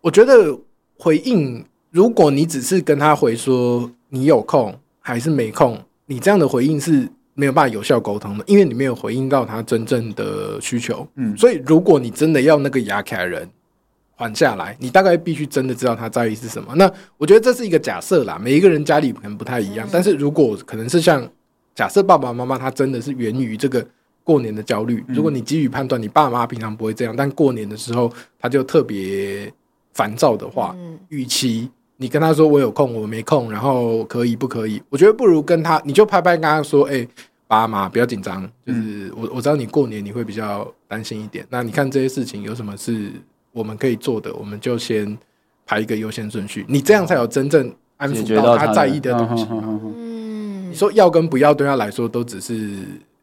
[0.00, 0.59] 我觉得
[0.98, 7.09] 回应，如果你只是跟他回说你有空还是没空，你这样的回应是。
[7.35, 11.07] 没有办法有效沟通的，因为你没有回应到他真正的需求。
[11.16, 13.49] 嗯，所以如果你真的要那个牙卡人
[14.14, 16.75] 缓下来，你大概必须真的知道他在意是什么。
[16.77, 19.88] 那我觉得这是一个假设啦，每一个人家里可能不太一样。
[19.90, 21.27] 但是如果可能是像
[21.75, 23.85] 假设爸爸妈妈他真的是源于这个
[24.23, 29.53] 过年的焦虑，如果你基于判断你爸妈平常不会这样，但过年的时候他就特别
[29.95, 30.77] 烦躁的话，
[31.09, 31.71] 与其。
[32.02, 34.82] 你跟他说我有空，我没空，然后可以不可以？
[34.90, 37.08] 我觉得不如跟他，你就拍拍跟他说：“哎、欸，
[37.46, 41.46] 爸妈不要紧张，就是我我知道你过年你会比较担心一点。
[41.48, 43.12] 那你看这些事情有什么是
[43.52, 45.16] 我们可以做的，我们就先
[45.64, 46.66] 排一个优先顺序。
[46.68, 49.46] 你这样才有真正安抚到他在意的东西。
[49.48, 52.80] 嗯，你说要跟不要对他来说都只是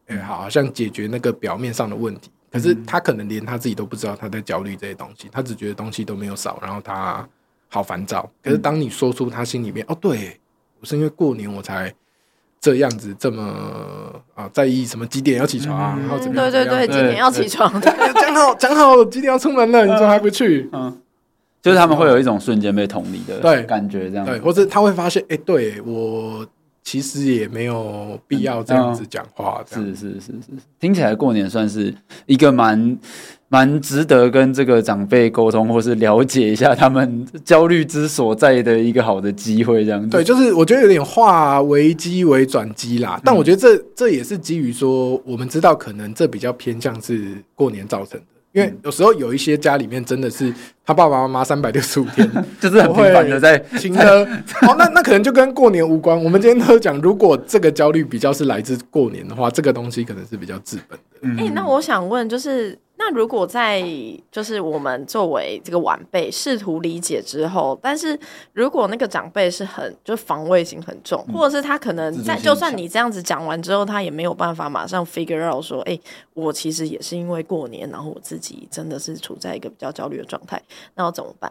[0.07, 7.27] 哎、欸，好像解决那个表面上的问题，可是他可能连他自己都不知道他在焦虑这些东西，他只觉得东西都没有少，然后他。
[7.69, 10.37] 好烦躁，可是当你说出他心里面、嗯、哦，对
[10.81, 11.93] 我是因为过年我才
[12.59, 13.43] 这样子这么
[14.33, 16.51] 啊在意什么几点要起床啊，嗯、然后怎么样？
[16.51, 17.71] 对对对，几点要起床？
[17.79, 20.67] 讲好讲好几点要出门了，你怎么还不去？
[20.73, 21.01] 嗯，
[21.61, 23.63] 就是他们会有一种瞬间被同理的对。
[23.63, 24.25] 感觉，这样。
[24.25, 26.45] 对，或者他会发现，哎、欸，对我
[26.83, 29.63] 其实也没有必要这样子讲话。
[29.69, 30.41] 是是是是，
[30.79, 31.93] 听起来过年算是
[32.25, 32.97] 一个蛮
[33.51, 39.83] 蛮值得跟这个长辈沟通，或是了解一下他们焦虑之所在的一个好的机会。
[39.83, 43.19] 这样子，对，就是我觉得有点化危机为转机啦。
[43.25, 48.25] 但我觉得这这也是基于说，我们知道可能这比较偏向是过年造成的。
[48.51, 50.53] 因为有时候有一些家里面真的是
[50.85, 54.23] 他爸爸妈妈三百六十五天 就是很频繁的在 请客，
[54.67, 56.15] 哦，那那可能就跟过年无关。
[56.23, 60.99] 我们今天都讲，如果这个焦虑比较是来自过年的话，这个东西可能是比较治本
[61.35, 61.41] 的。
[61.41, 62.77] 哎、欸，那我想问就是。
[63.01, 63.81] 那如果在
[64.29, 68.19] 就是我们作为这个晚辈试图理解之后，但是
[68.51, 75.97] 如果那个长辈是很就防卫心很重，或者是他可能在就算你这样子讲完之后，他也没有办法马上 figure out 说，哎，
[76.33, 80.61] 我其实也是因为过年，然后我自己真的是处在一个比较焦虑的状态，
[80.95, 81.49] 那要怎么办？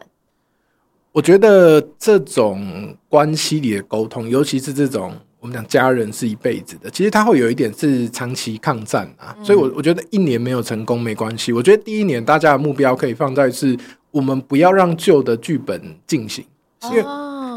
[1.11, 5.13] 我觉得这种关系里的沟通，尤其是这种。
[5.39, 11.53] 我们讲家人是一辈子的，其实他会有一点是长期抗战啊，所以我我觉得一年没有成功没关系。
[11.53, 13.77] 我觉得第一年大家的目标可以放在是，
[14.11, 16.45] 我们不要让旧的剧本进行，
[16.83, 17.01] 因为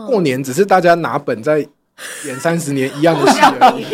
[0.07, 1.59] 过年只是大家拿本在
[2.27, 3.85] 演三十年一样的戏而已。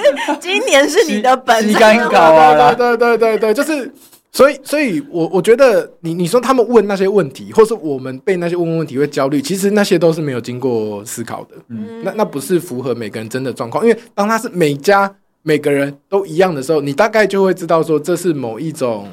[0.40, 3.92] 今年是你的本，鸡肝糕啊，对对对对对，就是。
[4.38, 11.56] 所以，所以我我觉得你你说他们问那些问题，或是我们被那些问问题会焦虑，其实那些都是没有经过思考的。
[11.70, 19.08] 嗯，那那不是符合每个人真的状况，因为当他是每家每个人都一样的时候，你大概就会知道说这是某一种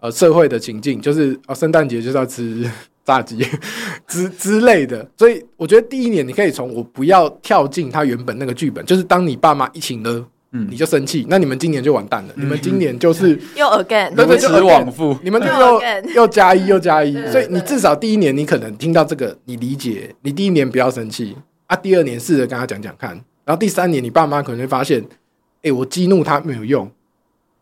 [0.00, 2.68] 呃社会的情境，就是啊圣诞节就是要吃
[3.06, 3.46] 炸鸡
[4.08, 5.08] 之之类的。
[5.16, 10.26] 所以我觉得第一年你可以从我不要跳进他原本那个剧本，就是当你爸妈一请呢。
[10.52, 12.34] 嗯，你就生气，那你们今年就完蛋了。
[12.36, 15.80] 嗯、你们今年就是 又 again，对对，就往复，你们就又
[16.12, 17.14] 又加一又加一。
[17.30, 21.36] 所以你至少第一年你可能听到这个，你理解，你第一年不要生气
[21.68, 21.76] 啊。
[21.76, 23.10] 第二年试着跟他讲讲看，
[23.44, 25.00] 然后第三年你爸妈可能会发现，
[25.62, 26.90] 哎，我激怒他没有用，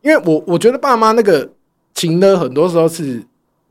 [0.01, 1.46] 因为我我觉得爸妈那个
[1.92, 3.22] 情呢，很多时候是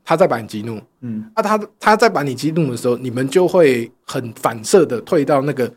[0.04, 5.68] 他在把你激怒，嗯，啊，他他在把你激怒的时候，你们就会很反射的退到那个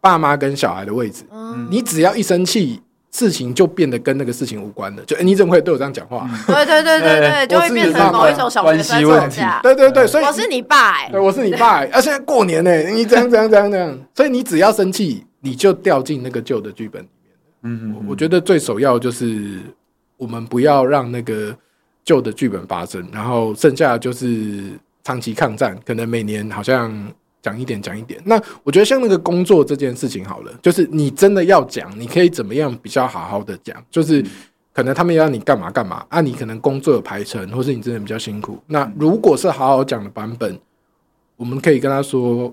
[0.00, 1.22] 爸妈跟小孩的位置。
[1.30, 2.82] 嗯，你只要一生气。
[3.10, 6.28] 事情就变得跟那个事情无关了，就哎、欸，你怎么会对我这样讲话？
[6.46, 9.40] 对对对对对，就会变成某一种小学生问题。
[9.62, 17.34] 对对对，所以我是你爸哎、欸，对，我是你爸啊，现在过年呢、欸，你这样这样这样这样，所以你只要生气，你就掉进那个旧的剧本里面。
[17.62, 19.58] 嗯嗯，我觉得最首要就是
[20.16, 21.56] 我们不要让那个
[22.04, 26.94] 旧的剧本发生，然后剩下的就是长期抗战，可能每年好像。
[27.40, 28.20] 讲一点，讲一点。
[28.24, 33.82] 那我觉得像那个工作这件事情好了，就是你真的要讲，你可以怎么样比较好好的讲？
[33.90, 34.24] 就是
[34.72, 36.20] 可能他们要你干嘛干嘛啊？
[36.20, 38.58] 你可能工作有排程，或是你真的比较辛苦。
[38.66, 40.58] 那如果是好好讲的版本，
[41.36, 42.52] 我们可以跟他说，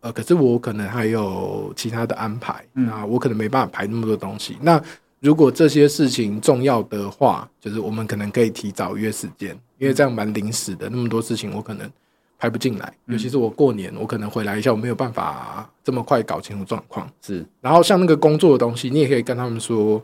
[0.00, 4.56] 呃，可是我可能还有其他的安排，那我可能没办法排那么多东西。
[4.62, 4.82] 那
[5.20, 11.90] 如果这些事情重要的话，就是我们可能可以提早约时间，因为这样蛮临时的，那么多事情我可能。
[12.38, 17.10] 排不进来，尤其是我过年，我可能回来一下，我没有办法这么快搞清楚状况。
[17.20, 20.00] 是，然后像那个工作的东西，你也可以跟他们说，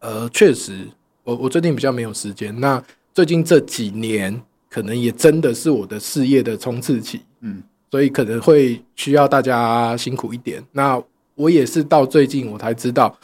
[0.00, 0.88] 呃，确实，
[1.22, 2.58] 我我最近比较没有时间。
[2.58, 2.82] 那
[3.14, 7.62] 最近这几年，可能也真的是我的事业的冲刺期，嗯，
[7.92, 10.60] 所以可能会需要大家辛苦一点。
[10.72, 11.00] 那
[11.36, 13.16] 我也是到最近我才知道，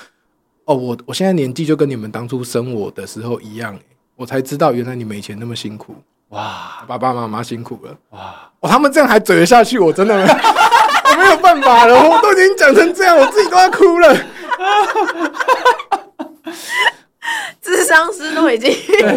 [0.66, 3.76] 哦，我我现在年纪就跟你们当初生我的时候一样，
[4.14, 5.96] 我才知道原来你们以前那么辛苦。
[6.30, 7.96] 哇，爸爸妈妈辛苦了！
[8.10, 14.16] 哇，哦，他们这样还嘴得下去，我真的 我没有办法了，我都已经讲成这样，我自己都要哭了。
[17.62, 18.70] 智商师都已经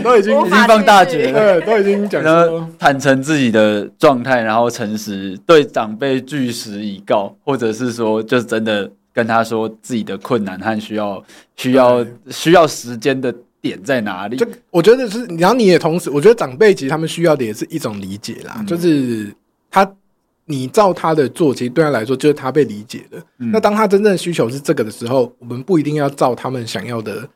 [0.04, 2.24] 都已经已经放大绝了，都已经讲
[2.78, 11.24] 坦诚自己的状态，然后诚实对长辈据实以告，或者是说，就真的跟他说自己的困难和需要
[11.56, 13.34] 需要需要时间的。
[13.62, 14.38] 点在哪里？
[14.38, 18.56] 就我觉得是，然后你也同时，我觉得长辈其实他们需要的也是一种理解啦。
[18.60, 19.34] 嗯、就是
[19.70, 19.90] 他，
[20.46, 23.18] 你照他的做，其实对他来说就是他被理解的。
[23.40, 27.28] 嗯、那当他真正的需求是这个的时候，我们不一定要照他们想要的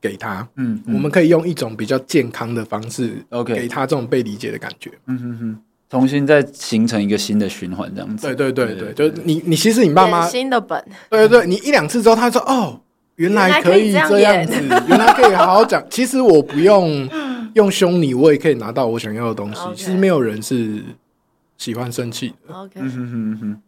[0.00, 0.46] 给他。
[0.56, 4.92] 嗯，嗯我们可以用一种比较健康的方式，OK，给他这种被理解的感觉。
[5.06, 8.26] 嗯哼哼，重新再形成一个新的循环，这样子。
[8.34, 12.80] 对对对对，就是你你其实你爸妈新的本，对对对，你一两次之后，他说哦。
[13.20, 14.54] 原来可以这样子，
[14.88, 15.84] 原来可以好好讲。
[15.90, 17.06] 其实我不用
[17.52, 19.60] 用凶你，我也可以拿到我想要的东西。
[19.74, 20.82] 其实没有人是
[21.58, 22.54] 喜欢生气的。
[22.54, 23.62] OK，嗯哼哼哼。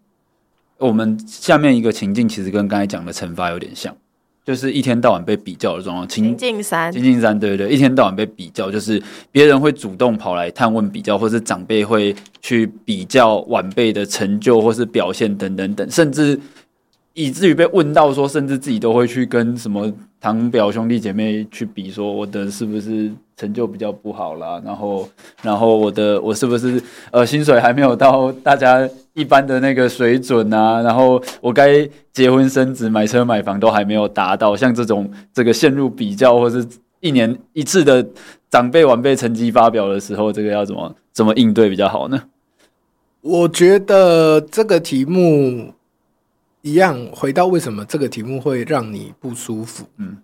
[0.79, 3.95] 我们下面一个情境其实跟刚才讲的惩罚有点像，
[4.43, 6.09] 就是一天到晚被比较的状况。
[6.09, 16.41] 情境三，情境三，对对对，一天到晚被比较，就是别人会主动跑来探问比较，或是长辈会去比较晚辈的成就或是表现等等等，甚至。
[17.15, 24.61] 以至于被问到说，甚至自己都会去跟什么堂表兄弟姐妹去比，说我的是不是成就比较不好啦？
[24.65, 25.09] 然后，
[25.43, 30.81] 然后我的我是不是呃薪水还没有到大家一般的那个水准啊？
[30.81, 36.67] 然后我该结婚生子、买车买房都还没有达到，像这种这个陷入比较或者是
[37.01, 38.07] 一年一次的
[38.49, 42.23] 长辈晚辈成绩发表的时候，这个要怎么怎么应对比较好呢？
[43.21, 45.75] 我觉得这个题目。
[46.63, 49.85] 一样回到为什么这个题目会让你不舒服？
[49.99, 50.17] 嗯，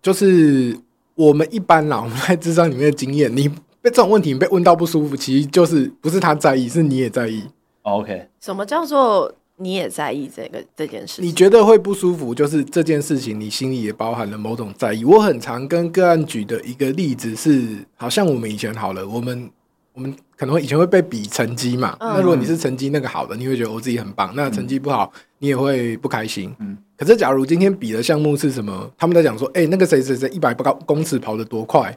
[0.00, 0.76] 就是
[1.14, 7.44] 我们一般啦，我们在智商里面的经验，你被这种问题你被问到不舒服，其实就是不是他在意，是你也在意。
[7.82, 11.20] OK，什么叫做你也在意这个这件事？
[11.20, 15.04] 你觉得会不舒服，就是这件事情你心里也包含了某种在意。
[15.04, 19.50] 我很常跟个案举的一个例子是，好像我们以前好了，我们。
[19.94, 24.32] 我们可能以前会被比成绩嘛，嗯、那如果你是成绩那个好的，你会觉得我自己很棒。
[24.34, 26.52] 那成绩不好，你也会不开心。
[26.58, 28.90] 嗯，可是假如今天比的项目是什么？
[28.98, 31.96] 他们在讲说，哎、欸，那个谁谁谁一百公尺跑得多快，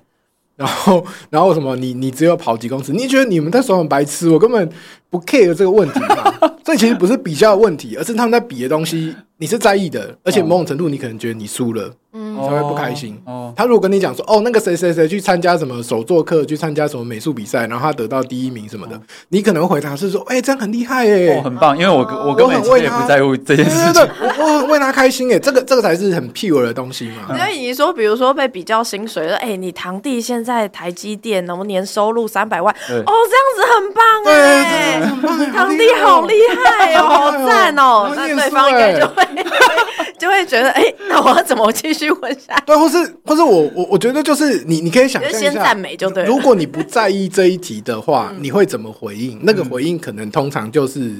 [0.55, 4.29] 然后然后什么你你只有跑几公尺，你觉得你们在耍很白痴？
[4.29, 4.69] 我根本
[5.09, 6.33] 不 care 这个问题嘛。
[6.63, 11.91] 这其实不是比较的问题，而是他们在比的东西你是在意的，而且某种程度你可能觉得你输了。
[12.17, 13.21] 嗯，才会不开心。
[13.25, 18.97] 哦，他如果跟你讲说，哦，那个谁谁谁去参加什么手作课，去参加什么美术比赛，然后他得到第一名什么的，
[19.27, 24.01] 你可能回答是说，哎，这样很厉害哎，很棒，因为我我根本也不在乎这件事情，
[24.39, 27.35] 我很为他开心哎，这个这个才是很 pure 的东西嘛。
[27.37, 34.03] 所以你说，比如说被比较薪水了，哎，你堂弟现在台积电，然后年收入三百万，哦，这样子很棒
[34.33, 36.33] 哎，很棒，堂弟好厉
[36.63, 39.23] 害哦， 好赞哦，那对方应该就会
[40.17, 42.55] 就会觉得，哎，那我要怎么继续问下？
[42.65, 42.75] 对。
[42.75, 46.23] 或是，或是我我我觉得就是你，你可以想象一下，先赞美就对。
[46.25, 49.39] 如果你不在意这一题的话，你会怎么回应？
[49.43, 51.11] 那个回应可能通常就是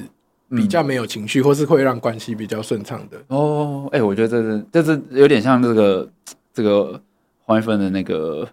[0.50, 3.18] 比较没有情绪，或是会让关系比较顺畅的。
[3.28, 6.08] 哦，哎，我觉得这是，这是有点像这个
[6.54, 7.00] 这个
[7.44, 8.48] 黄一芬的那个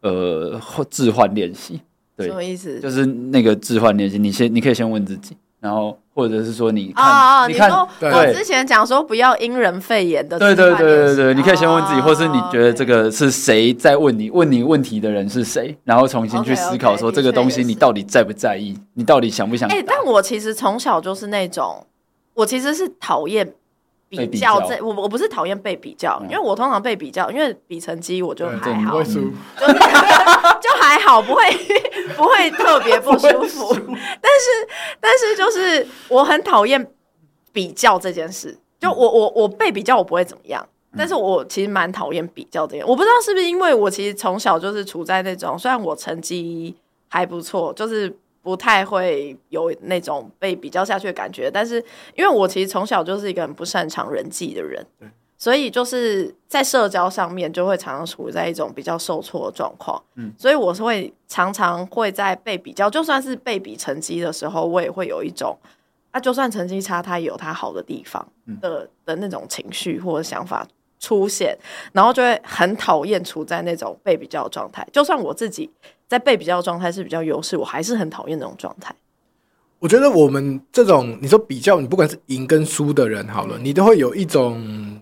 [0.00, 0.60] 呃
[0.90, 1.80] 置换练习。
[2.22, 2.80] 对，什么意思？
[2.80, 5.36] 就是那个置换练习，你先，你可以先问自己。
[5.60, 19.68] 然后，或者是说，你看，哦、你看，我之前讲说不要因人废言的，对对对对对，你可以先问自己，或是你觉得这个是谁在问你，问你问题的人是谁，然后重新去思考说这个东西你到底在不在意，你到底想不想？
[19.68, 21.86] 哎，但我其实从小就是那种，
[22.34, 23.54] 我其实是讨厌。
[24.16, 29.20] 比较这我我不是讨厌被比较，因为我通常被比较，因为比成绩我就还好， 就是
[30.60, 31.42] 就还好，不会
[32.16, 33.74] 不会特别不舒服。
[34.20, 34.68] 但是
[35.00, 36.86] 但是就是我很讨厌
[37.52, 42.86] 比较这件事，就我我我被比较我不会怎么样，但是我其实蛮讨厌比较这件。
[42.86, 46.76] 我不知道是不是因为我其实从小就是处在那种，虽然我成绩
[47.08, 48.14] 还不错，就是。
[48.42, 51.76] 不太会有那种被比较下去的感觉，但是
[52.16, 60.02] 因为我其实从小就是一个很不擅长人际的人，对所以就是在社交上面就会常常处在一种比较受挫的状况。
[60.16, 65.56] 嗯，所以我是会常常会在被比较，就算是被比成绩的时候，我也会有一种
[66.10, 68.26] 啊，就算成绩差，他也有他好的地方
[68.60, 70.66] 的、嗯、的那种情绪或者想法
[70.98, 71.56] 出现，
[71.92, 75.70] 然后就会很讨厌处在那种被比较的状态，就算我自己。
[76.12, 78.94] 在被比较状态是比较优势，我还是很讨厌那种状态。
[79.78, 85.00] 我觉得我们这种你说比较，你不管是赢跟输的人好了，你都会有一种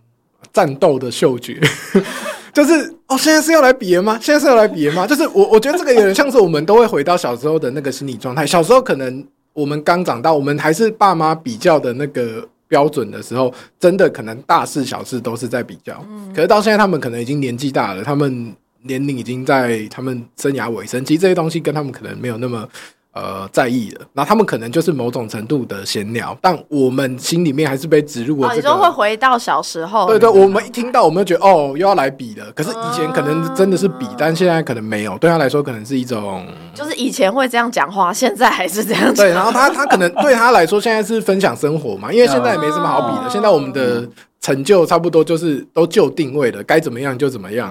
[0.52, 1.60] 战斗的嗅觉，
[2.54, 4.16] 就是哦，现在是要来比了吗？
[4.22, 5.04] 现在是要来比了吗？
[5.04, 8.46] 就是我我觉得这个有点像是我们都会回到小时候的那个心理状态。
[8.46, 16.00] 小时候可能我们刚长大，我们还是爸妈比较的那个标准的时候，真的可能大事小事都是在比较。
[16.08, 18.54] 嗯，可是到现在他们可能已经年纪大了，他们。
[18.84, 22.66] 年龄已经在他们生涯尾声，其实这些东西跟他们可能没有那么
[23.12, 24.06] 呃在意了。
[24.12, 28.56] 那他们可能就是某种程度的闲聊，但我们心里面还是被植入了这个。
[28.56, 30.06] 你说会回到小时候？
[30.06, 32.50] 对对，我们一听到，我们就觉得哦，又要来比了。
[32.52, 35.18] 可是以前可能真的是比，但现在可能没有。
[35.18, 39.16] 对他来说，可能是一种，就是以前会这样讲话，现在还是这样讲。
[39.16, 43.30] 对，然后他他可能对他来说，现在是分享生活嘛，因为现在也没什么好比的。
[43.30, 44.08] 现在我们的。
[44.40, 47.70] 成就差不多就是都就定位了，该怎么样就怎么样。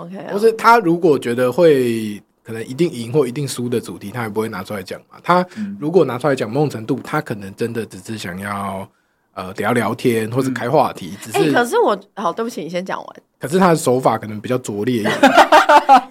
[0.00, 5.18] OK OK，就是他如果觉得会可能一定赢或一定输的主题，他也不会拿出来讲嘛。
[5.22, 5.44] 他
[5.78, 8.88] 如果拿出来讲，某种程度他可能真的只是想要
[9.34, 11.12] 呃聊聊天或者开话题。
[11.20, 13.06] 只是，可是我好对不起，你先讲完。
[13.38, 15.14] 可是他的手法可能比较拙劣一点。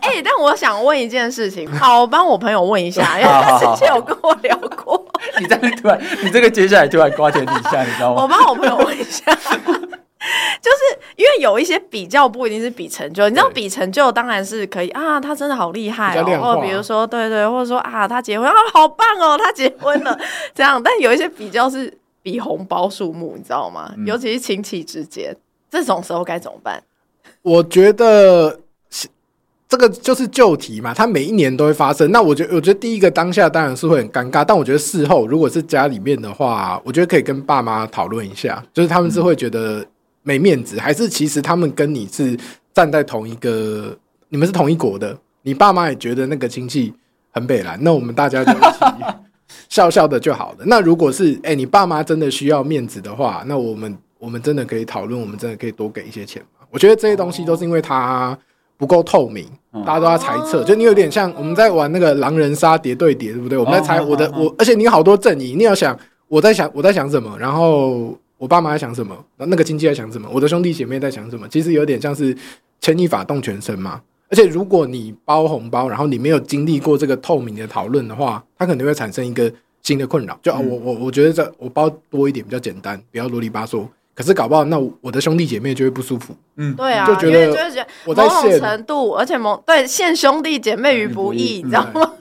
[0.02, 5.04] 哎，但我想问一件事情，好，我帮我朋友问一下， 因为他之前有跟我聊过。
[5.40, 8.22] 你这样突然，你这个接下来突然瓜田李下，你知道吗？
[8.22, 9.24] 我帮我朋友问一下。
[10.62, 20.18] 就是因为有一些比较不一定是比成就，你知道比成就当然是可以啊，他真的好厉害哦，或者比如说对，对对，或者说啊他结婚啊好棒哦，他结婚了
[20.54, 23.94] 这样，但有一些比较是比红包数目，你知道吗？
[23.98, 25.36] 嗯、尤其是亲戚之间，
[25.70, 26.82] 这种时候该怎么办？
[27.42, 28.60] 我觉得
[29.68, 32.10] 这个就是旧题嘛，它每一年都会发生。
[32.12, 39.86] 那我觉得，我觉得第一个当下当然是会很尴尬，但我觉得事后如果是家里面的话，我觉得可以跟爸妈讨论一下，就是他们是会觉得
[40.26, 42.38] 没面子，嗯、还是其实他们跟你是
[42.74, 43.98] 站在同一个，
[44.28, 46.94] 你们是同一国的，你爸妈也觉得那个亲戚
[47.32, 49.06] 很北蓝，那我们大家就一起
[49.70, 50.66] 笑笑的就好了。
[50.66, 56.44] 那如果是哎、欸，你爸妈真的需要面子的话，那我们我们真的可以讨论，我们真的可以多给一些钱。
[56.72, 58.38] 我觉得这些东西都是因为它
[58.78, 59.48] 不够透明，
[59.86, 60.64] 大家都在猜测。
[60.64, 63.58] 就你有点像我们在玩那个狼人杀叠对叠，对不对？
[63.58, 65.98] 我们在猜我的我，而且你有好多阵营，你要想
[66.28, 71.48] 我在想我在想什么，然后我爸妈在想什么，那个亲戚在想什么，我的兄弟姐妹在想什么。
[71.48, 72.36] 其实有点像是
[72.82, 74.02] 牵一发动全身嘛。
[74.30, 79.52] 而且如果你包红包，然后你没有经历过这个透明的讨论的话，它可能会产生一个
[79.84, 80.38] 新的困扰。
[80.42, 83.88] 就我我我觉得这我包多一点比较简单，不要啰里吧嗦。
[84.16, 86.34] 可是搞不好，那我的兄弟姐妹就会不舒服。
[86.56, 87.50] 嗯，对啊，就觉得
[88.06, 92.14] 我在某种程度，而且某对陷兄弟姐妹于不义，你知道吗？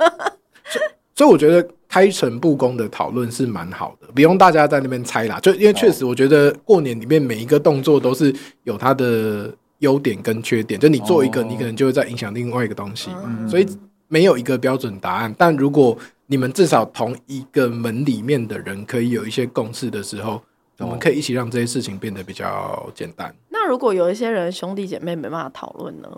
[1.15, 5.39] 所以我觉得开诚布公的讨论是蛮好的，不用大家在那边猜啦。
[5.39, 8.35] 就因为确实，我觉得过年里面每一个动作都是
[8.65, 10.81] 有它的优点跟缺点。
[10.81, 13.13] 就你做一个，你可能就会在影响另外一个东西。
[13.49, 13.67] 所以
[14.09, 15.33] 没有一个标准答案。
[15.39, 20.43] 但如果你们至少同一个门里面的人可以有一些共识的时候。
[20.79, 23.33] 我们可以一起让这些事情变得比较简单。
[23.49, 26.09] 那如果有一些人兄弟姐妹没办法讨论呢？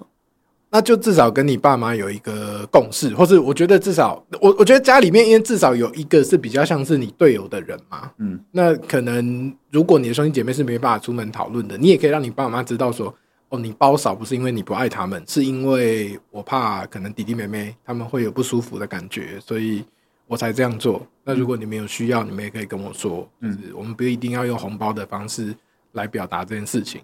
[0.76, 8.10] 那就至少跟你爸妈有一个共识，或是我觉得至少我我觉得家里面因为至少有一个是比较像是你队友的人嘛。
[8.18, 13.14] 嗯，那可能如果你的兄弟姐妹是没办法出门讨论的，你也可以让你爸妈知道说，
[13.48, 19.82] 哦，你包少不是因为你不爱他们，是因为我怕可能弟弟妹妹他们会有不舒服的感觉，所以。
[20.28, 21.06] 我才这样做。
[21.22, 23.28] 那如果你们有需要，你们也可以跟我说。
[23.42, 25.54] 嗯，我们不一定要用红包的方式
[25.92, 27.00] 来表达这件事情。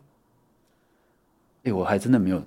[1.58, 2.42] 哎、欸，我还真的没有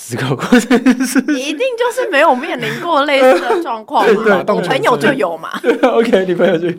[0.00, 1.20] 思考过这件事。
[1.26, 4.44] 你一定就是没有面临过类似的状况嘛？
[4.44, 5.50] 朋友就有嘛？
[5.82, 6.76] OK，你朋友就有。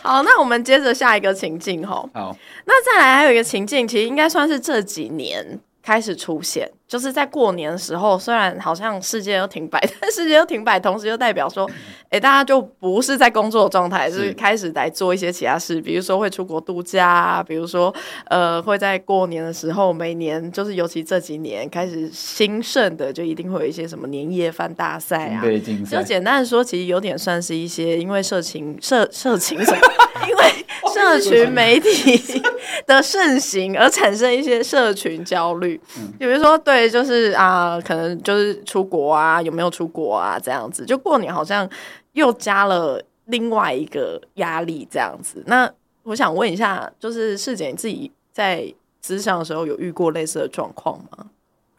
[0.00, 2.08] 好，那我们接着下一个情境哈。
[2.14, 2.34] 好，
[2.66, 5.58] 那再来还有一个情境，其实应该算是这几年
[5.88, 6.70] 开始出现。
[6.86, 11.68] 就是在过年的时候，虽然好像世界都停摆， 但世界都停摆，同时又代表说，
[12.04, 17.94] 哎、欸，大家就不是在工作状态，就是开始来做一些其他事，比如说会出国度假啊，比如说
[18.28, 25.42] 呃，会在过年的时候，每年就是尤其这几年开始兴盛的，就一定会有一些什么年夜饭大赛啊，
[25.90, 29.80] 就简单的说，其实有点算是一些因为社情社社情什么，
[30.26, 32.42] 因为社群媒体
[32.86, 35.80] 的盛行而产生一些社群焦虑，
[36.18, 36.88] 比如说对。
[36.88, 40.38] 就是啊，可能就是出国啊，有没有出国啊？
[40.38, 41.68] 这样子，就过年好像
[42.12, 45.42] 又加了另外一个压力，这样子。
[45.46, 45.70] 那
[46.04, 48.72] 我想问一下，就是世姐你自己在
[49.02, 51.26] 职场的时候有遇过类似的状况吗？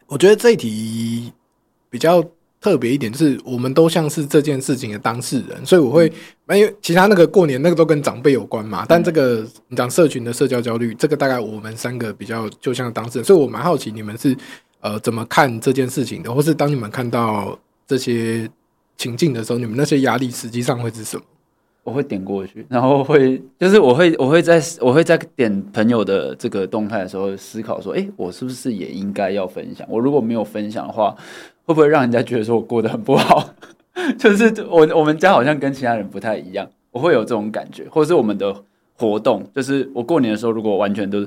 [0.06, 1.32] 我觉得这一题
[1.90, 2.24] 比较
[2.60, 6.06] 特别一点，就是我们都像是这件事情的当事人，所以我会，
[6.48, 14.36] 因为其他那个过年那个都跟长辈有关嘛，但这个你讲社群的社交焦虑，这个大概我们三个比较就像当事人，所以我蛮好奇你们是。
[14.82, 16.32] 呃，怎么看这件事情的？
[16.32, 17.54] 或是当你们看到
[17.86, 18.48] 这些
[18.96, 21.22] 情境的时候，你们那些压力实际上会是什么？
[21.84, 29.86] 我会点过去，然后会就是我会我会在我会在点朋友的这个动态的时候思考说，哎，我是不是也应该要分享？
[29.90, 31.14] 我如果没有分享的话，
[31.70, 33.48] 会不会让人家觉得说我过得很不好？
[34.18, 38.52] 就是我我们家好像跟其他人不太一样，我会有这种感觉，或者是我们的
[38.96, 41.26] 活动，就是我过年的时候，如果完全都是，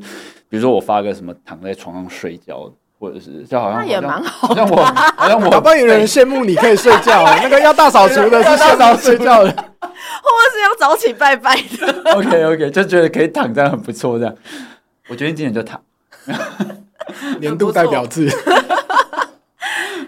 [0.50, 2.70] 比如说我发个什么躺在床上睡觉。
[3.00, 11.94] 或者是就好像那也蛮好，好像我好像我，好像有人羡慕你可以睡觉， 那个要大扫除的是大扫睡觉的，或者是要早起拜拜的。
[12.16, 14.34] OK OK，就觉得可以躺这样很不错，这样。
[15.10, 15.82] 我决定今年就躺，
[17.42, 18.30] 年度代表字。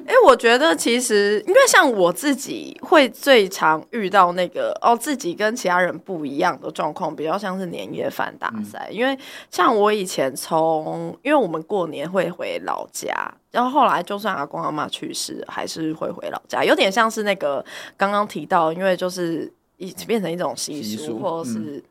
[0.07, 8.87] 哎、欸，我觉得其实，因为像我自己会最常遇到那个哦，自己跟其他人不一样的状况，比较像是年夜饭大赛。
[8.89, 9.17] 嗯、因为
[9.49, 13.13] 像我以前从，因为我们过年会回老家，
[13.49, 17.65] 然后后来就算阿公阿妈去世，还是会回老家，有点像是那个
[17.97, 21.59] 刚刚提到，因为就是一变成一种习俗，或者是。
[21.59, 21.83] 嗯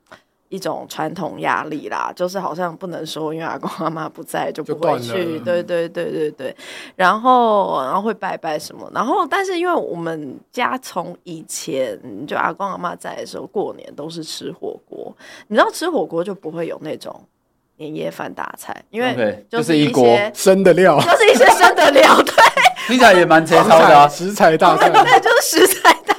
[0.55, 6.57] 一种传统压力啦，就是好像不能说，因为阿公阿妈不在就不会去，对对对对对。
[6.95, 15.13] 然后然后会拜拜什么，然后但是因为我们家从以前就阿公阿妈在的时候，过年都是吃火锅，
[15.49, 17.21] 你知道吃火锅就不会有那种
[17.79, 22.35] 年夜饭大菜，因为就是一锅生的料，就是一些生的料，对，
[22.87, 26.14] 听起来也蛮 粗糙的啊，食材大菜， 对，就是食材大。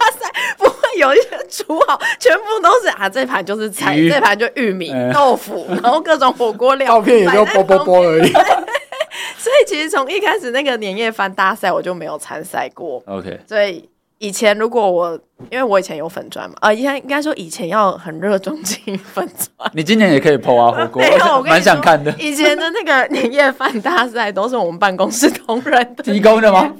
[1.64, 8.32] 煮好，全部都是啊，这盘就是菜，这盘就玉米、嗯、豆腐， 然后各种火锅料，照片也就啵啵啵而已。
[9.38, 13.02] 所以其实从一开始那个年夜饭大赛，我就没有参赛过。
[13.06, 13.88] OK，所以
[14.18, 15.14] 以前如果我，
[15.52, 19.72] 因为我以前有粉砖嘛，啊、呃，应该应该说以前要很热衷经营粉砖。
[19.74, 21.04] 你今年也可以 PO 啊，火锅，
[21.38, 22.14] 我蛮想看的。
[22.20, 26.74] 以前的那个年夜饭大赛都是我们办公室同仁提供的吗？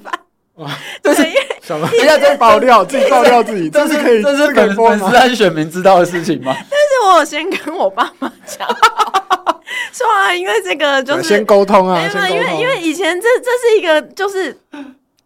[0.64, 0.72] 哇，
[1.04, 1.24] 这是
[1.62, 1.90] 什么？
[1.92, 6.56] 人家在爆料，自己爆料自己，这是可以，这是粉粉丝和选民知道的事情吗？
[6.72, 8.68] 但是我有先跟我爸妈讲。
[9.92, 14.58] 说啊，因为这个就是先沟通啊，因为因为因为以前这这是一个就是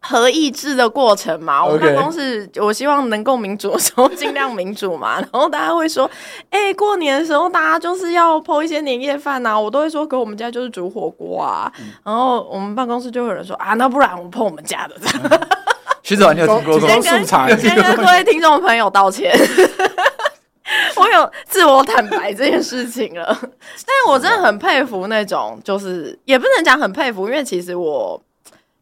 [0.02, 6.10] 合意志的过程嘛，我们办公室我希望能够民主的时候尽量民主嘛， 然后大家会说，
[6.50, 14.96] 哎、欸，过年的时候大家就是要 po 一些年夜饭呐，我都会说，给我们家就是煮火锅啊，嗯、然后我们办公室就会有人说啊，那不然我 po 我们家的，
[16.02, 17.26] 徐子华，你有听过 先跟
[17.60, 19.38] 先跟各位听众朋友道歉。
[20.96, 28.22] 我有自我坦白这件事情了，但是我真的很佩服那种，就是也不能讲很佩服，因为其实我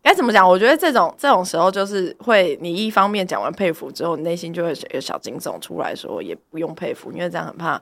[0.08, 0.48] 该怎么讲？
[0.48, 7.82] 我觉得这种这种时候，就是会你一方面讲完佩服之后，你内心就会有小惊悚出来说，也不用佩服，因为这样很怕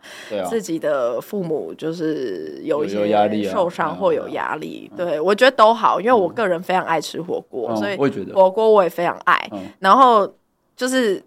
[0.49, 4.91] 自己的父母就是有一些压力、受伤或有压力。
[4.97, 7.95] 对，我觉得都好，因为我个人非常爱吃火锅，所以
[8.33, 9.49] 火锅我也非常爱。
[9.79, 10.33] 然后
[10.75, 11.23] 就是。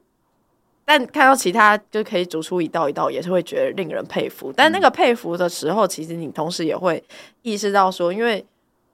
[0.90, 4.51] 但看到其他就可以煮出一道一道，也是会觉得令人佩服。
[4.57, 7.05] 但那个佩服的时候，其实你同时也会
[7.42, 8.42] 意识到说，因为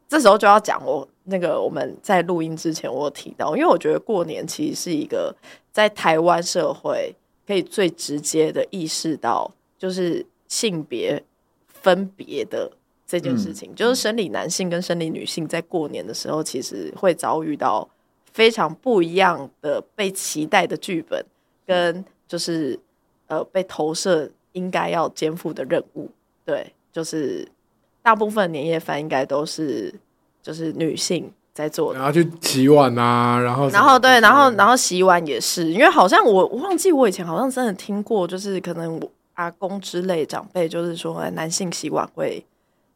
[0.08, 5.34] 这时候就要讲我那个我们在录音之前我有提到，因为我觉得过年其实是一个
[5.72, 7.14] 在台湾社会
[7.46, 11.22] 可以最直接的意识到，就是性别
[11.66, 12.70] 分别的
[13.06, 17.88] 这件事情，就是生理男性跟生理女性在过年的时候，其实会遭遇到
[18.32, 21.24] 非常不一样的被期待的剧本。
[21.66, 22.78] 跟就是
[23.26, 26.10] 呃被投射应该要肩负的任务，
[26.44, 27.48] 对，就是
[28.02, 29.94] 大部分年夜饭应该都是
[30.44, 42.44] 就是女性在做的，然后去洗碗啊，然后然后对，然后然后洗碗也是，因为好像我我忘记我以前好像真的听过，就是可能我阿公之类长辈就是说男性洗碗会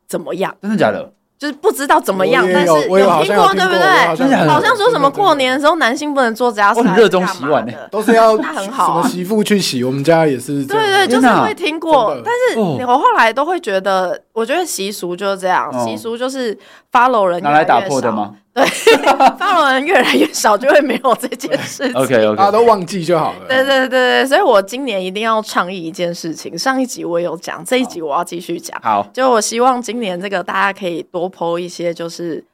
[0.06, 0.54] 怎么样？
[0.60, 1.10] 真的假的？
[1.38, 4.46] 就是不知道怎么样，但是有听过，对不对？
[4.48, 10.64] 好像说什么过年的时候男性不能做家事，我很热衷洗碗的， 都是要 那很好，什么媳妇去洗，我们家也是。
[10.64, 16.58] 对对，就是会听过，但是我后来都会觉得，我觉得习俗就是这样，习俗就是
[16.90, 18.34] follow 人拿来打破的吗？
[18.58, 19.06] 对，
[19.38, 21.94] follow 人越来越少，就会没有这件事情。
[21.94, 23.46] OK OK，大家都忘记就好了。
[23.48, 26.56] 对对对对，所以我今年一定要倡议一件事情。
[26.58, 28.78] 上一集我有讲，这一集我要继续讲。
[28.82, 32.44] 好，就我希望今年这个大家可以多 po 一些，就是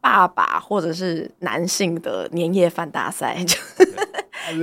[0.00, 3.36] 爸爸或者是男性的年夜饭大赛。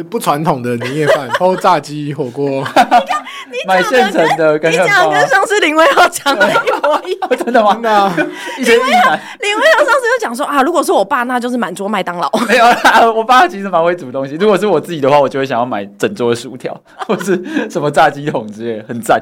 [0.10, 2.46] 不传统的年夜饭， 偷炸鸡火锅。
[2.50, 7.30] 你看，你买现成的，你讲跟上次林威浩讲的一模一样。
[7.44, 7.74] 真的吗？
[7.76, 9.12] 林威浩，
[9.42, 12.30] 林威浩上次就讲说啊，如果是我爸，那就是满桌麦当劳。
[12.48, 14.36] 没有啦，我爸其实蛮会煮东西。
[14.36, 19.22] 如果是我自己的话，我就会想要买整桌的薯条，或是什么炸鸡桶之类，很赞。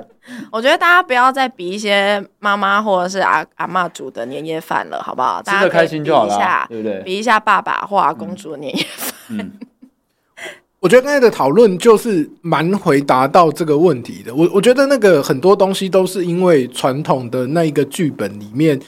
[0.52, 5.42] 我觉得大家不要再比一些妈妈或者是阿阿妈煮的年夜饭了，好不好？
[5.42, 7.02] 吃的开心就好了，对不对？
[7.02, 9.52] 比一下爸爸或阿公煮的年夜饭。
[10.82, 14.34] 我觉得刚才的讨论就是蛮回答到这个问题的。
[14.34, 18.80] 我我觉得那个很多东西都是因为传统的那一个剧本里面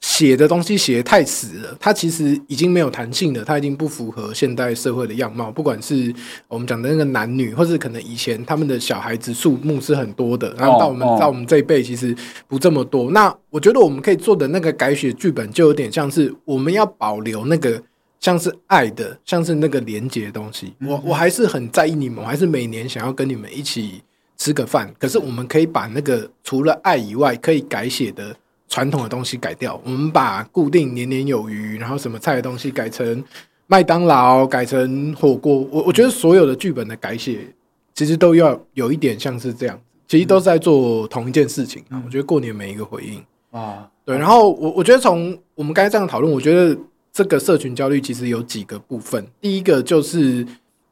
[0.00, 5.52] 写的东西写得太死了，它其实已经没有弹性了，它已经不符合现代社会的样貌。
[5.52, 6.10] 不管是
[6.48, 12.16] 我们讲的那个男女，或是可能以前他们的小孩子数目是很多的，然后到我们到我们这一辈其实
[12.48, 13.10] 不这么多。
[13.10, 17.82] 那我觉得我们可以做的那个改写剧本，就有点像是我们要保留那个。
[18.18, 24.02] 像是爱的，像是那个连接的东西，我我还是很在意你们，我还是每年想要跟你们一起
[24.36, 24.92] 吃个饭。
[24.98, 28.34] 可是我们可以把那个除了爱以外可以改写的
[28.68, 33.22] 传统的东西改掉，我们把固定年年有余，然后什么菜的东西改成
[33.66, 35.58] 麦当劳，改成火锅。
[35.70, 37.46] 我我觉得所有的剧本的改写，
[37.94, 42.02] 其实都要有一点像是这样，其实都是在做同一件事情啊。
[42.04, 44.18] 我觉得过年每一个回应啊，对。
[44.18, 46.76] 然后我我觉得从我们刚才这样讨论，我觉得。
[47.16, 50.40] 这个社群焦虑其实有几个部分，第一个就是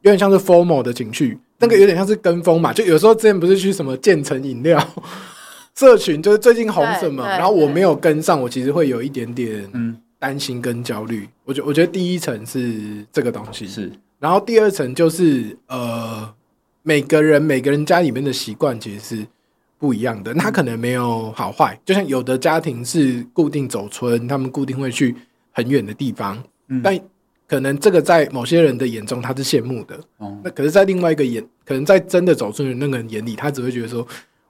[0.01, 4.83] 有点像是 formal 的情绪，那个有点像是跟风嘛，就有时候之前不是去什么建成饮料
[5.77, 9.69] 社群，就是最近红什么，然后我没有跟上，我其实会有一点点
[10.17, 11.29] 担心跟焦虑。
[11.43, 13.67] 我觉我觉得第一层是这个东西。
[13.67, 16.27] 是，然后第二层就是呃，
[16.81, 19.27] 每个人每个人家里面的习惯其实是
[19.77, 25.15] 不一样的，他可能没有好坏，就像有的家庭是固定走村，他们固定会去。
[25.55, 26.37] 很远的地方，
[26.83, 26.99] 但
[27.47, 34.05] 可能这个在某些人的眼中他是羡慕的，哦，那可是，在另外一个眼，可能在真的走出去那个人眼里，他只会觉得说，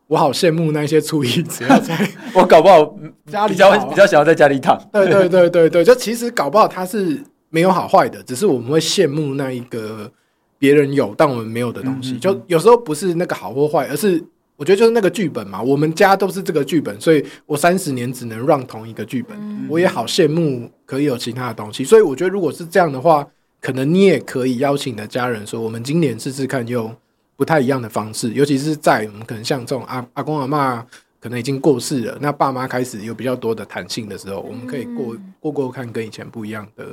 [0.07, 1.95] 我好羡慕那些初一只要在
[2.33, 2.97] 我搞不好
[3.27, 4.75] 家里比较跑比较想要在家里躺。
[4.91, 10.11] 对对对对对，就其实搞不好他是没有好坏的，只是我们会羡慕那一个
[10.57, 12.13] 别人有但我们没有的东西。
[12.13, 12.19] 嗯嗯嗯。
[12.19, 14.23] 就有时候不是那个好或坏，而是
[14.55, 15.61] 我觉得就是那个剧本嘛。
[15.61, 19.67] 我们家都是这个剧本，所以我三十年只能 run 同一个剧本。
[19.69, 23.27] 我也好羡慕可以有其他的东西，所以我觉得如果是这样的话。
[23.61, 26.95] 可能你也可以邀请你的家人说，我们今年试试看用
[27.35, 30.85] 不太一样的方式，尤其是在我们可能像这种阿阿公阿妈
[31.19, 36.85] 可能已经过世了，那爸妈开始有比较多的弹性的时候，我们可以过过过看跟以前不一样的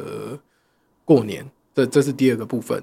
[1.04, 1.44] 过年。
[1.74, 2.82] 这这是第二个部分。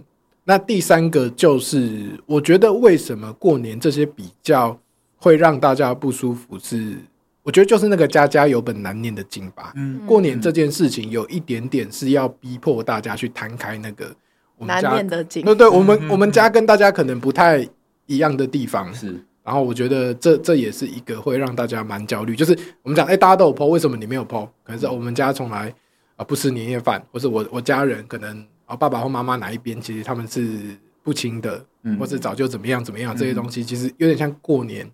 [0.50, 4.76] 那第三个就是，我觉得为什么过年这些比较
[5.16, 6.97] 会让大家不舒服是？
[7.43, 9.72] 我觉得就是那个家家有本难念的经吧。
[9.76, 14.12] 嗯，过年这件事情有一点点是要逼迫大家去摊开那个
[14.58, 15.45] 我们家难念的经。
[15.45, 17.60] 对对，我们我们家跟大家可能不太
[18.08, 19.24] 一样的地方是。
[19.43, 22.36] 然后我觉得这这也是一个会让大家蛮焦虑。
[22.36, 24.47] 就是我们讲，哎，大家都有 po，为什么你没有 po？
[24.64, 25.72] 可能是我们家从来
[26.16, 31.65] 啊不吃年夜饭，或是我我家人可能啊爸爸或妈妈哪一边其实他们是不亲的，
[31.99, 34.89] 或是早就怎么样怎么样这些东西，其实有点像过年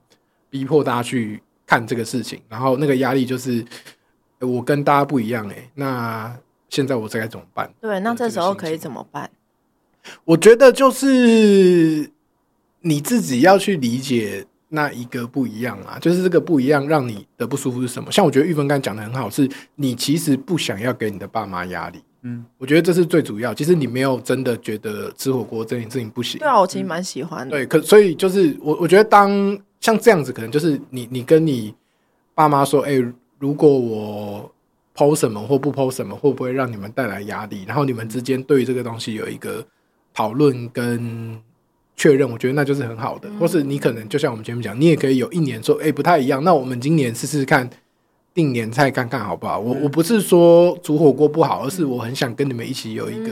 [0.49, 1.41] 逼迫大家去。
[1.67, 3.65] 看这个事情，然后那个压力就是
[4.39, 6.37] 我跟大家不一样哎，那
[6.69, 7.73] 现在我该怎么办？
[7.81, 9.27] 对，那这时候可以怎么办？
[10.25, 12.07] 我觉得就是
[12.81, 18.11] 你自己要去理解那一个不一样啊，就是这个不一样让你的不舒服是什么？
[18.11, 23.53] 像我觉得玉芬刚讲的很好，是你其实不想要给你的爸妈压力，嗯，我觉得这是最主要。
[23.53, 27.51] 其实你没有真的觉得吃火锅这件事情不行，对啊，我其实蛮喜欢的。
[27.51, 29.57] 对，可所以就是我我觉得当。
[29.81, 31.71] 像这样子，可能就是你，你跟你
[32.33, 34.51] 爸妈说，哎、欸，如果我
[34.95, 37.63] po 什么或不 po 什么，会不会让你们带来压力？
[37.67, 39.63] 然后你们之间对于这个东西有一个
[40.11, 41.39] 讨论跟
[41.95, 43.29] 确认，我觉得那就是很好的。
[43.39, 46.43] 或是你可能就像我们前面讲，你也可以有一年说，哎、欸，不太一样。
[46.43, 47.69] 那我们今年试试看
[48.35, 49.57] 订年菜看看好不好？
[49.57, 53.29] 我我不是说煮火锅不好，而是我很想跟你们一起有一个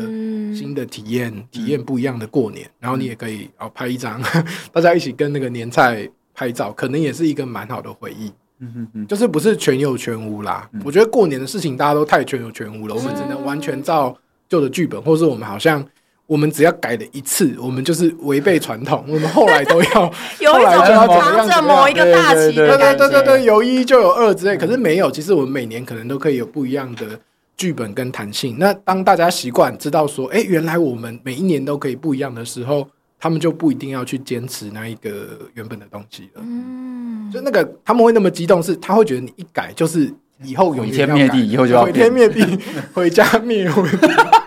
[0.55, 2.67] 新的体验，体验不一样的过年。
[2.79, 4.19] 然后你也可以哦拍一张，
[4.73, 6.09] 大家一起跟那个年菜。
[6.35, 10.67] 拍照可能也是一个蛮好的回忆，嗯嗯嗯，就是不是全有全无啦。
[10.83, 14.17] 我觉得过年的事情大家都太全有全无了，我们只能完全照
[14.49, 15.85] 旧的剧本，或是我们好像
[16.27, 19.89] 我们只要改了一次，我们就是违背传统， 我们后来都要，
[20.51, 24.57] 后来就要藏着某一个大旗，对对对对对，有一就有二之类。
[24.57, 27.19] 可是没有，其实我们每年可能都可以有不一样的
[27.57, 28.57] 剧本跟弹性。
[28.57, 32.87] 那当大家习惯知道说，哎，原来我们每一年都可以不一样的时候。
[33.19, 36.41] 他们就不一定要去坚持那一个原本的东西了。
[36.45, 40.13] 嗯，就那个他们会那么激动，是他会觉得你一改就是
[40.43, 42.59] 以后永远要改，毁天灭地，以后就要毁天灭地，
[42.93, 43.65] 回家灭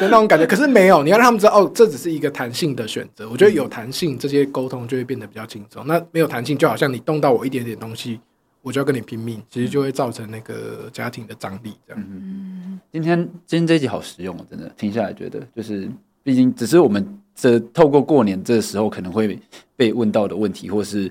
[0.00, 0.44] 那种感觉。
[0.48, 3.28] 可是没有，你要让他们知道哦，这只是一个弹性的选择。
[3.28, 5.86] 我觉得有弹性，这些沟通就会变得比较轻松。
[5.86, 8.20] 那没有弹性，就好像你动到我一点点东西，
[8.62, 11.72] 我就要跟你拼命，其实就会造成那个家庭的张力。
[11.86, 12.04] 这样。
[12.10, 15.90] 嗯，今天今天这一集好实用哦，真的听下来觉得就是，
[16.22, 17.06] 毕竟只是我们。
[17.40, 19.38] 这透过过年这个时候可能会
[19.76, 21.08] 被问到的问题，或是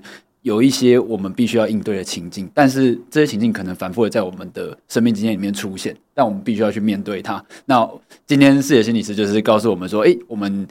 [0.48, 7.44] 有一些我们必须要应对的情境，但是这些情境可能反复的在我们的生命经验里面出现，但我们必须要去面对它。
[7.66, 7.86] 那
[8.26, 10.66] 今天视野心理师就是告诉我们说，诶，我们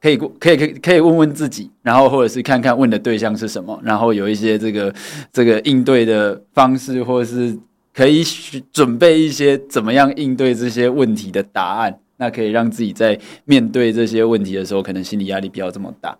[0.00, 4.92] 可以 可以可以可以问问自己，然后或者是看看问的对象是什么，然后有一些这个
[5.32, 7.56] 这个应对的方式，或者是
[7.94, 8.24] 可以
[8.72, 11.96] 准备一些怎么样应对这些问题的答案。
[12.18, 16.16] 那可以让自己在面对这些问题的时候，可能心理压力不要这么大。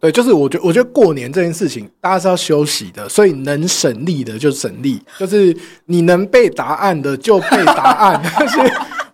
[0.00, 8.58] 对，就是我觉得，我觉得过年这件事情，大家是要休息的，所以能省力的就省力，就是你能背答案的就背答案， 但是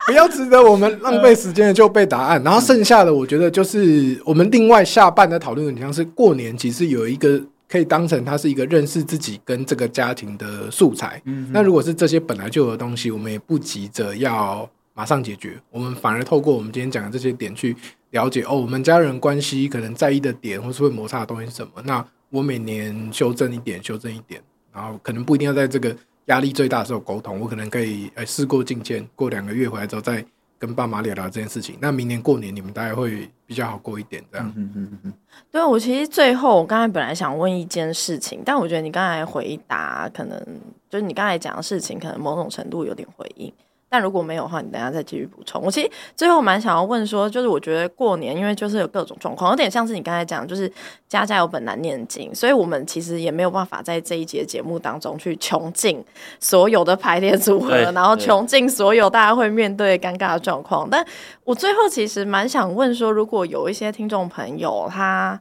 [0.07, 2.41] 不要值得我们浪费时间的就背答案。
[2.45, 11.21] 然后剩下的，我觉得就是我们另外下半的讨论的，像是过年其实有一个可以当成它是一个认识自己跟这个家庭的素材。
[11.25, 14.71] 嗯，那如果是这些本来就有的东西，我们也不急着要。
[14.97, 17.77] 马上解决，我们反而透过我们今天讲的这些点去
[18.13, 21.83] 了解哦，我们家人关系可能在意的点，或是会摩擦的东西是什么？
[21.85, 24.43] 那我每年修正一点，修正一点，
[24.73, 25.95] 然后可能不一定要在这个
[26.25, 30.25] 压力最大的时候沟通，我可能可以诶事过境迁，过两个月回来之后再
[30.59, 31.77] 跟爸妈聊聊这件事情。
[31.79, 34.51] 那明年过年你们大概会比较好过一点，这样。
[34.57, 35.13] 嗯嗯嗯。
[35.51, 40.43] 对，我其实最后我刚才本来想问一件事情，但我觉得你刚才回答可能
[40.89, 43.53] 就是你刚才讲的事情，可能某种程度有点回应。
[43.89, 45.63] 但如果没有的话，你等下再继续补充。
[45.63, 50.71] 我其实最后蛮想要问说，就是我觉得过年，因为就是有各种状况，有点像是你刚才讲，就是
[51.09, 56.05] 家家有本难念经，所以我们其实也没有办法在这一节节目当中去穷尽
[56.41, 60.89] 所有的排列组合，然后穷尽所有大家会面对尴尬的状况。
[60.91, 61.07] 但
[61.45, 65.41] 我最后其实蛮想问说，如果有一些听众朋友他，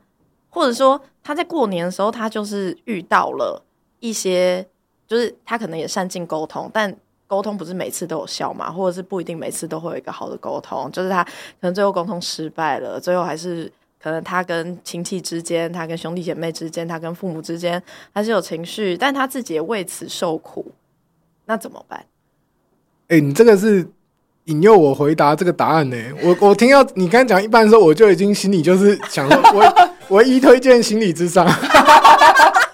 [0.50, 3.66] 或者说他在过年的时候，他就是遇到了
[4.00, 4.68] 一些，
[5.08, 6.96] 就是他可能也善尽沟通，但
[7.28, 13.71] 沟通不是每次都有效嘛，或者是不一定每次都会有一个好的沟通，就是他可能最后沟通失败了，最后还是
[14.01, 17.82] 可能他跟亲戚之间，他跟兄弟姐妹之间，他跟父母之间
[18.13, 20.71] 还是有情绪，但他自己也为此受苦，
[21.45, 22.05] 那怎么办？
[23.07, 23.88] 哎、你这个是
[24.45, 25.97] 引诱我回答这个答案呢？
[26.21, 31.47] 我我听到你刚讲一半的时候，我就已经心里就是想说 我，我唯一推荐心理咨商。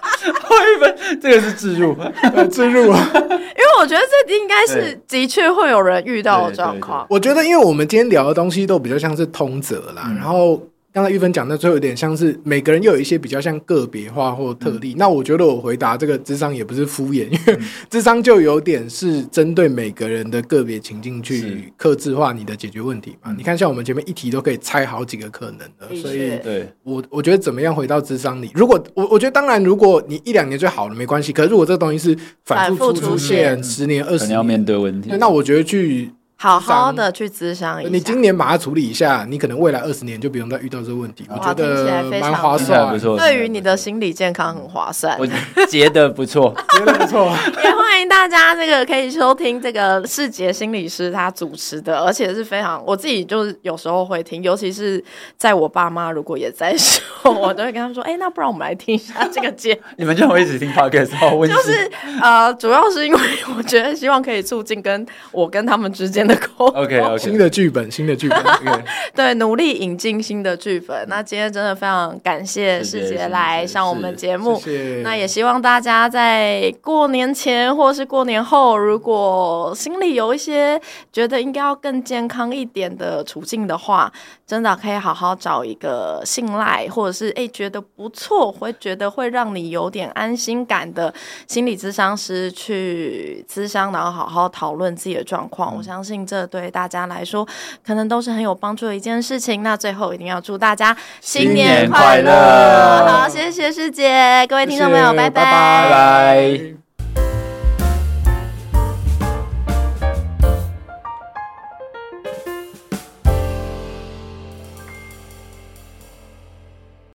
[1.20, 1.96] 这个是置入，
[2.50, 2.98] 自入啊！
[3.14, 7.06] 因为我觉得这应该是的确会有人遇到的状况。
[7.10, 10.60] 我觉得，因为我们今天聊的东西都比较像是通则啦，嗯、然后。
[10.92, 14.92] 刚才玉芬讲的最后有点像是每个人又有一些比较像个别化或特例。
[14.92, 23.34] 嗯、那我觉得我回答这个智商也不是敷衍，因为 智商就有点是针对每个人的个别情境去克制化你的解决问题嘛。
[23.38, 28.50] 你看，像我们前面一题都可以猜好几个可能的，嗯、所以对我我觉得怎么样回到智商里？
[28.54, 31.32] 如果我我觉得当然，如果你一两年就好了没关系。
[31.32, 32.14] 可是如果这个东西是
[32.44, 36.10] 反复出现十年二十年，要面对问题，那我觉得去。
[36.42, 41.24] 好好的去咨商一下，你今年把它处理一下，你可能未来二十年就不用再遇到这个问题。
[41.30, 45.16] 我觉得蛮划算，不错对于你的心理健康很划算。
[45.20, 45.26] 我
[45.68, 47.32] 觉得不错，觉得不错。
[47.62, 55.02] 也欢迎大家这个可以收听这个世杰心理师他主持的，而且是非常我自己就是有时候会听，尤其是
[55.36, 59.78] 在我爸妈如果也在时候，我都会跟他们说：“哎，那不然我们来听一下这个节。
[59.96, 61.46] ”你们就会一直听 podcast 吗？
[61.46, 61.88] 就是
[62.20, 63.20] 呃，主要是因为
[63.56, 66.31] 我觉得希望可以促进跟我跟他们之间的。
[66.58, 68.82] OK OK，新的剧本，新的剧本， okay.
[69.14, 71.06] 对，努力引进新的剧本。
[71.08, 80.80] 那今天真的非常感谢世杰来上我们节目，谢谢，那也希望大家在过年前或是过年后，如果心里有一些
[81.12, 84.12] 觉得应该要更健康一点的处境的话，
[84.46, 91.12] 真的可以好好找一个信赖，或者是哎、欸、觉得不错，会觉得会让你有点安心感的
[91.48, 95.74] 心理咨商师去咨商，然后好好讨论自己的状况。
[95.74, 96.21] 嗯、我相信。
[96.26, 97.46] 这对大家来说，
[97.86, 99.62] 可能都是很有帮助的一件事情。
[99.62, 103.06] 那最后一定要祝大家新年快乐！
[103.06, 105.42] 好，谢谢师姐，各位听众朋友，谢谢拜拜。
[105.44, 106.81] 拜拜。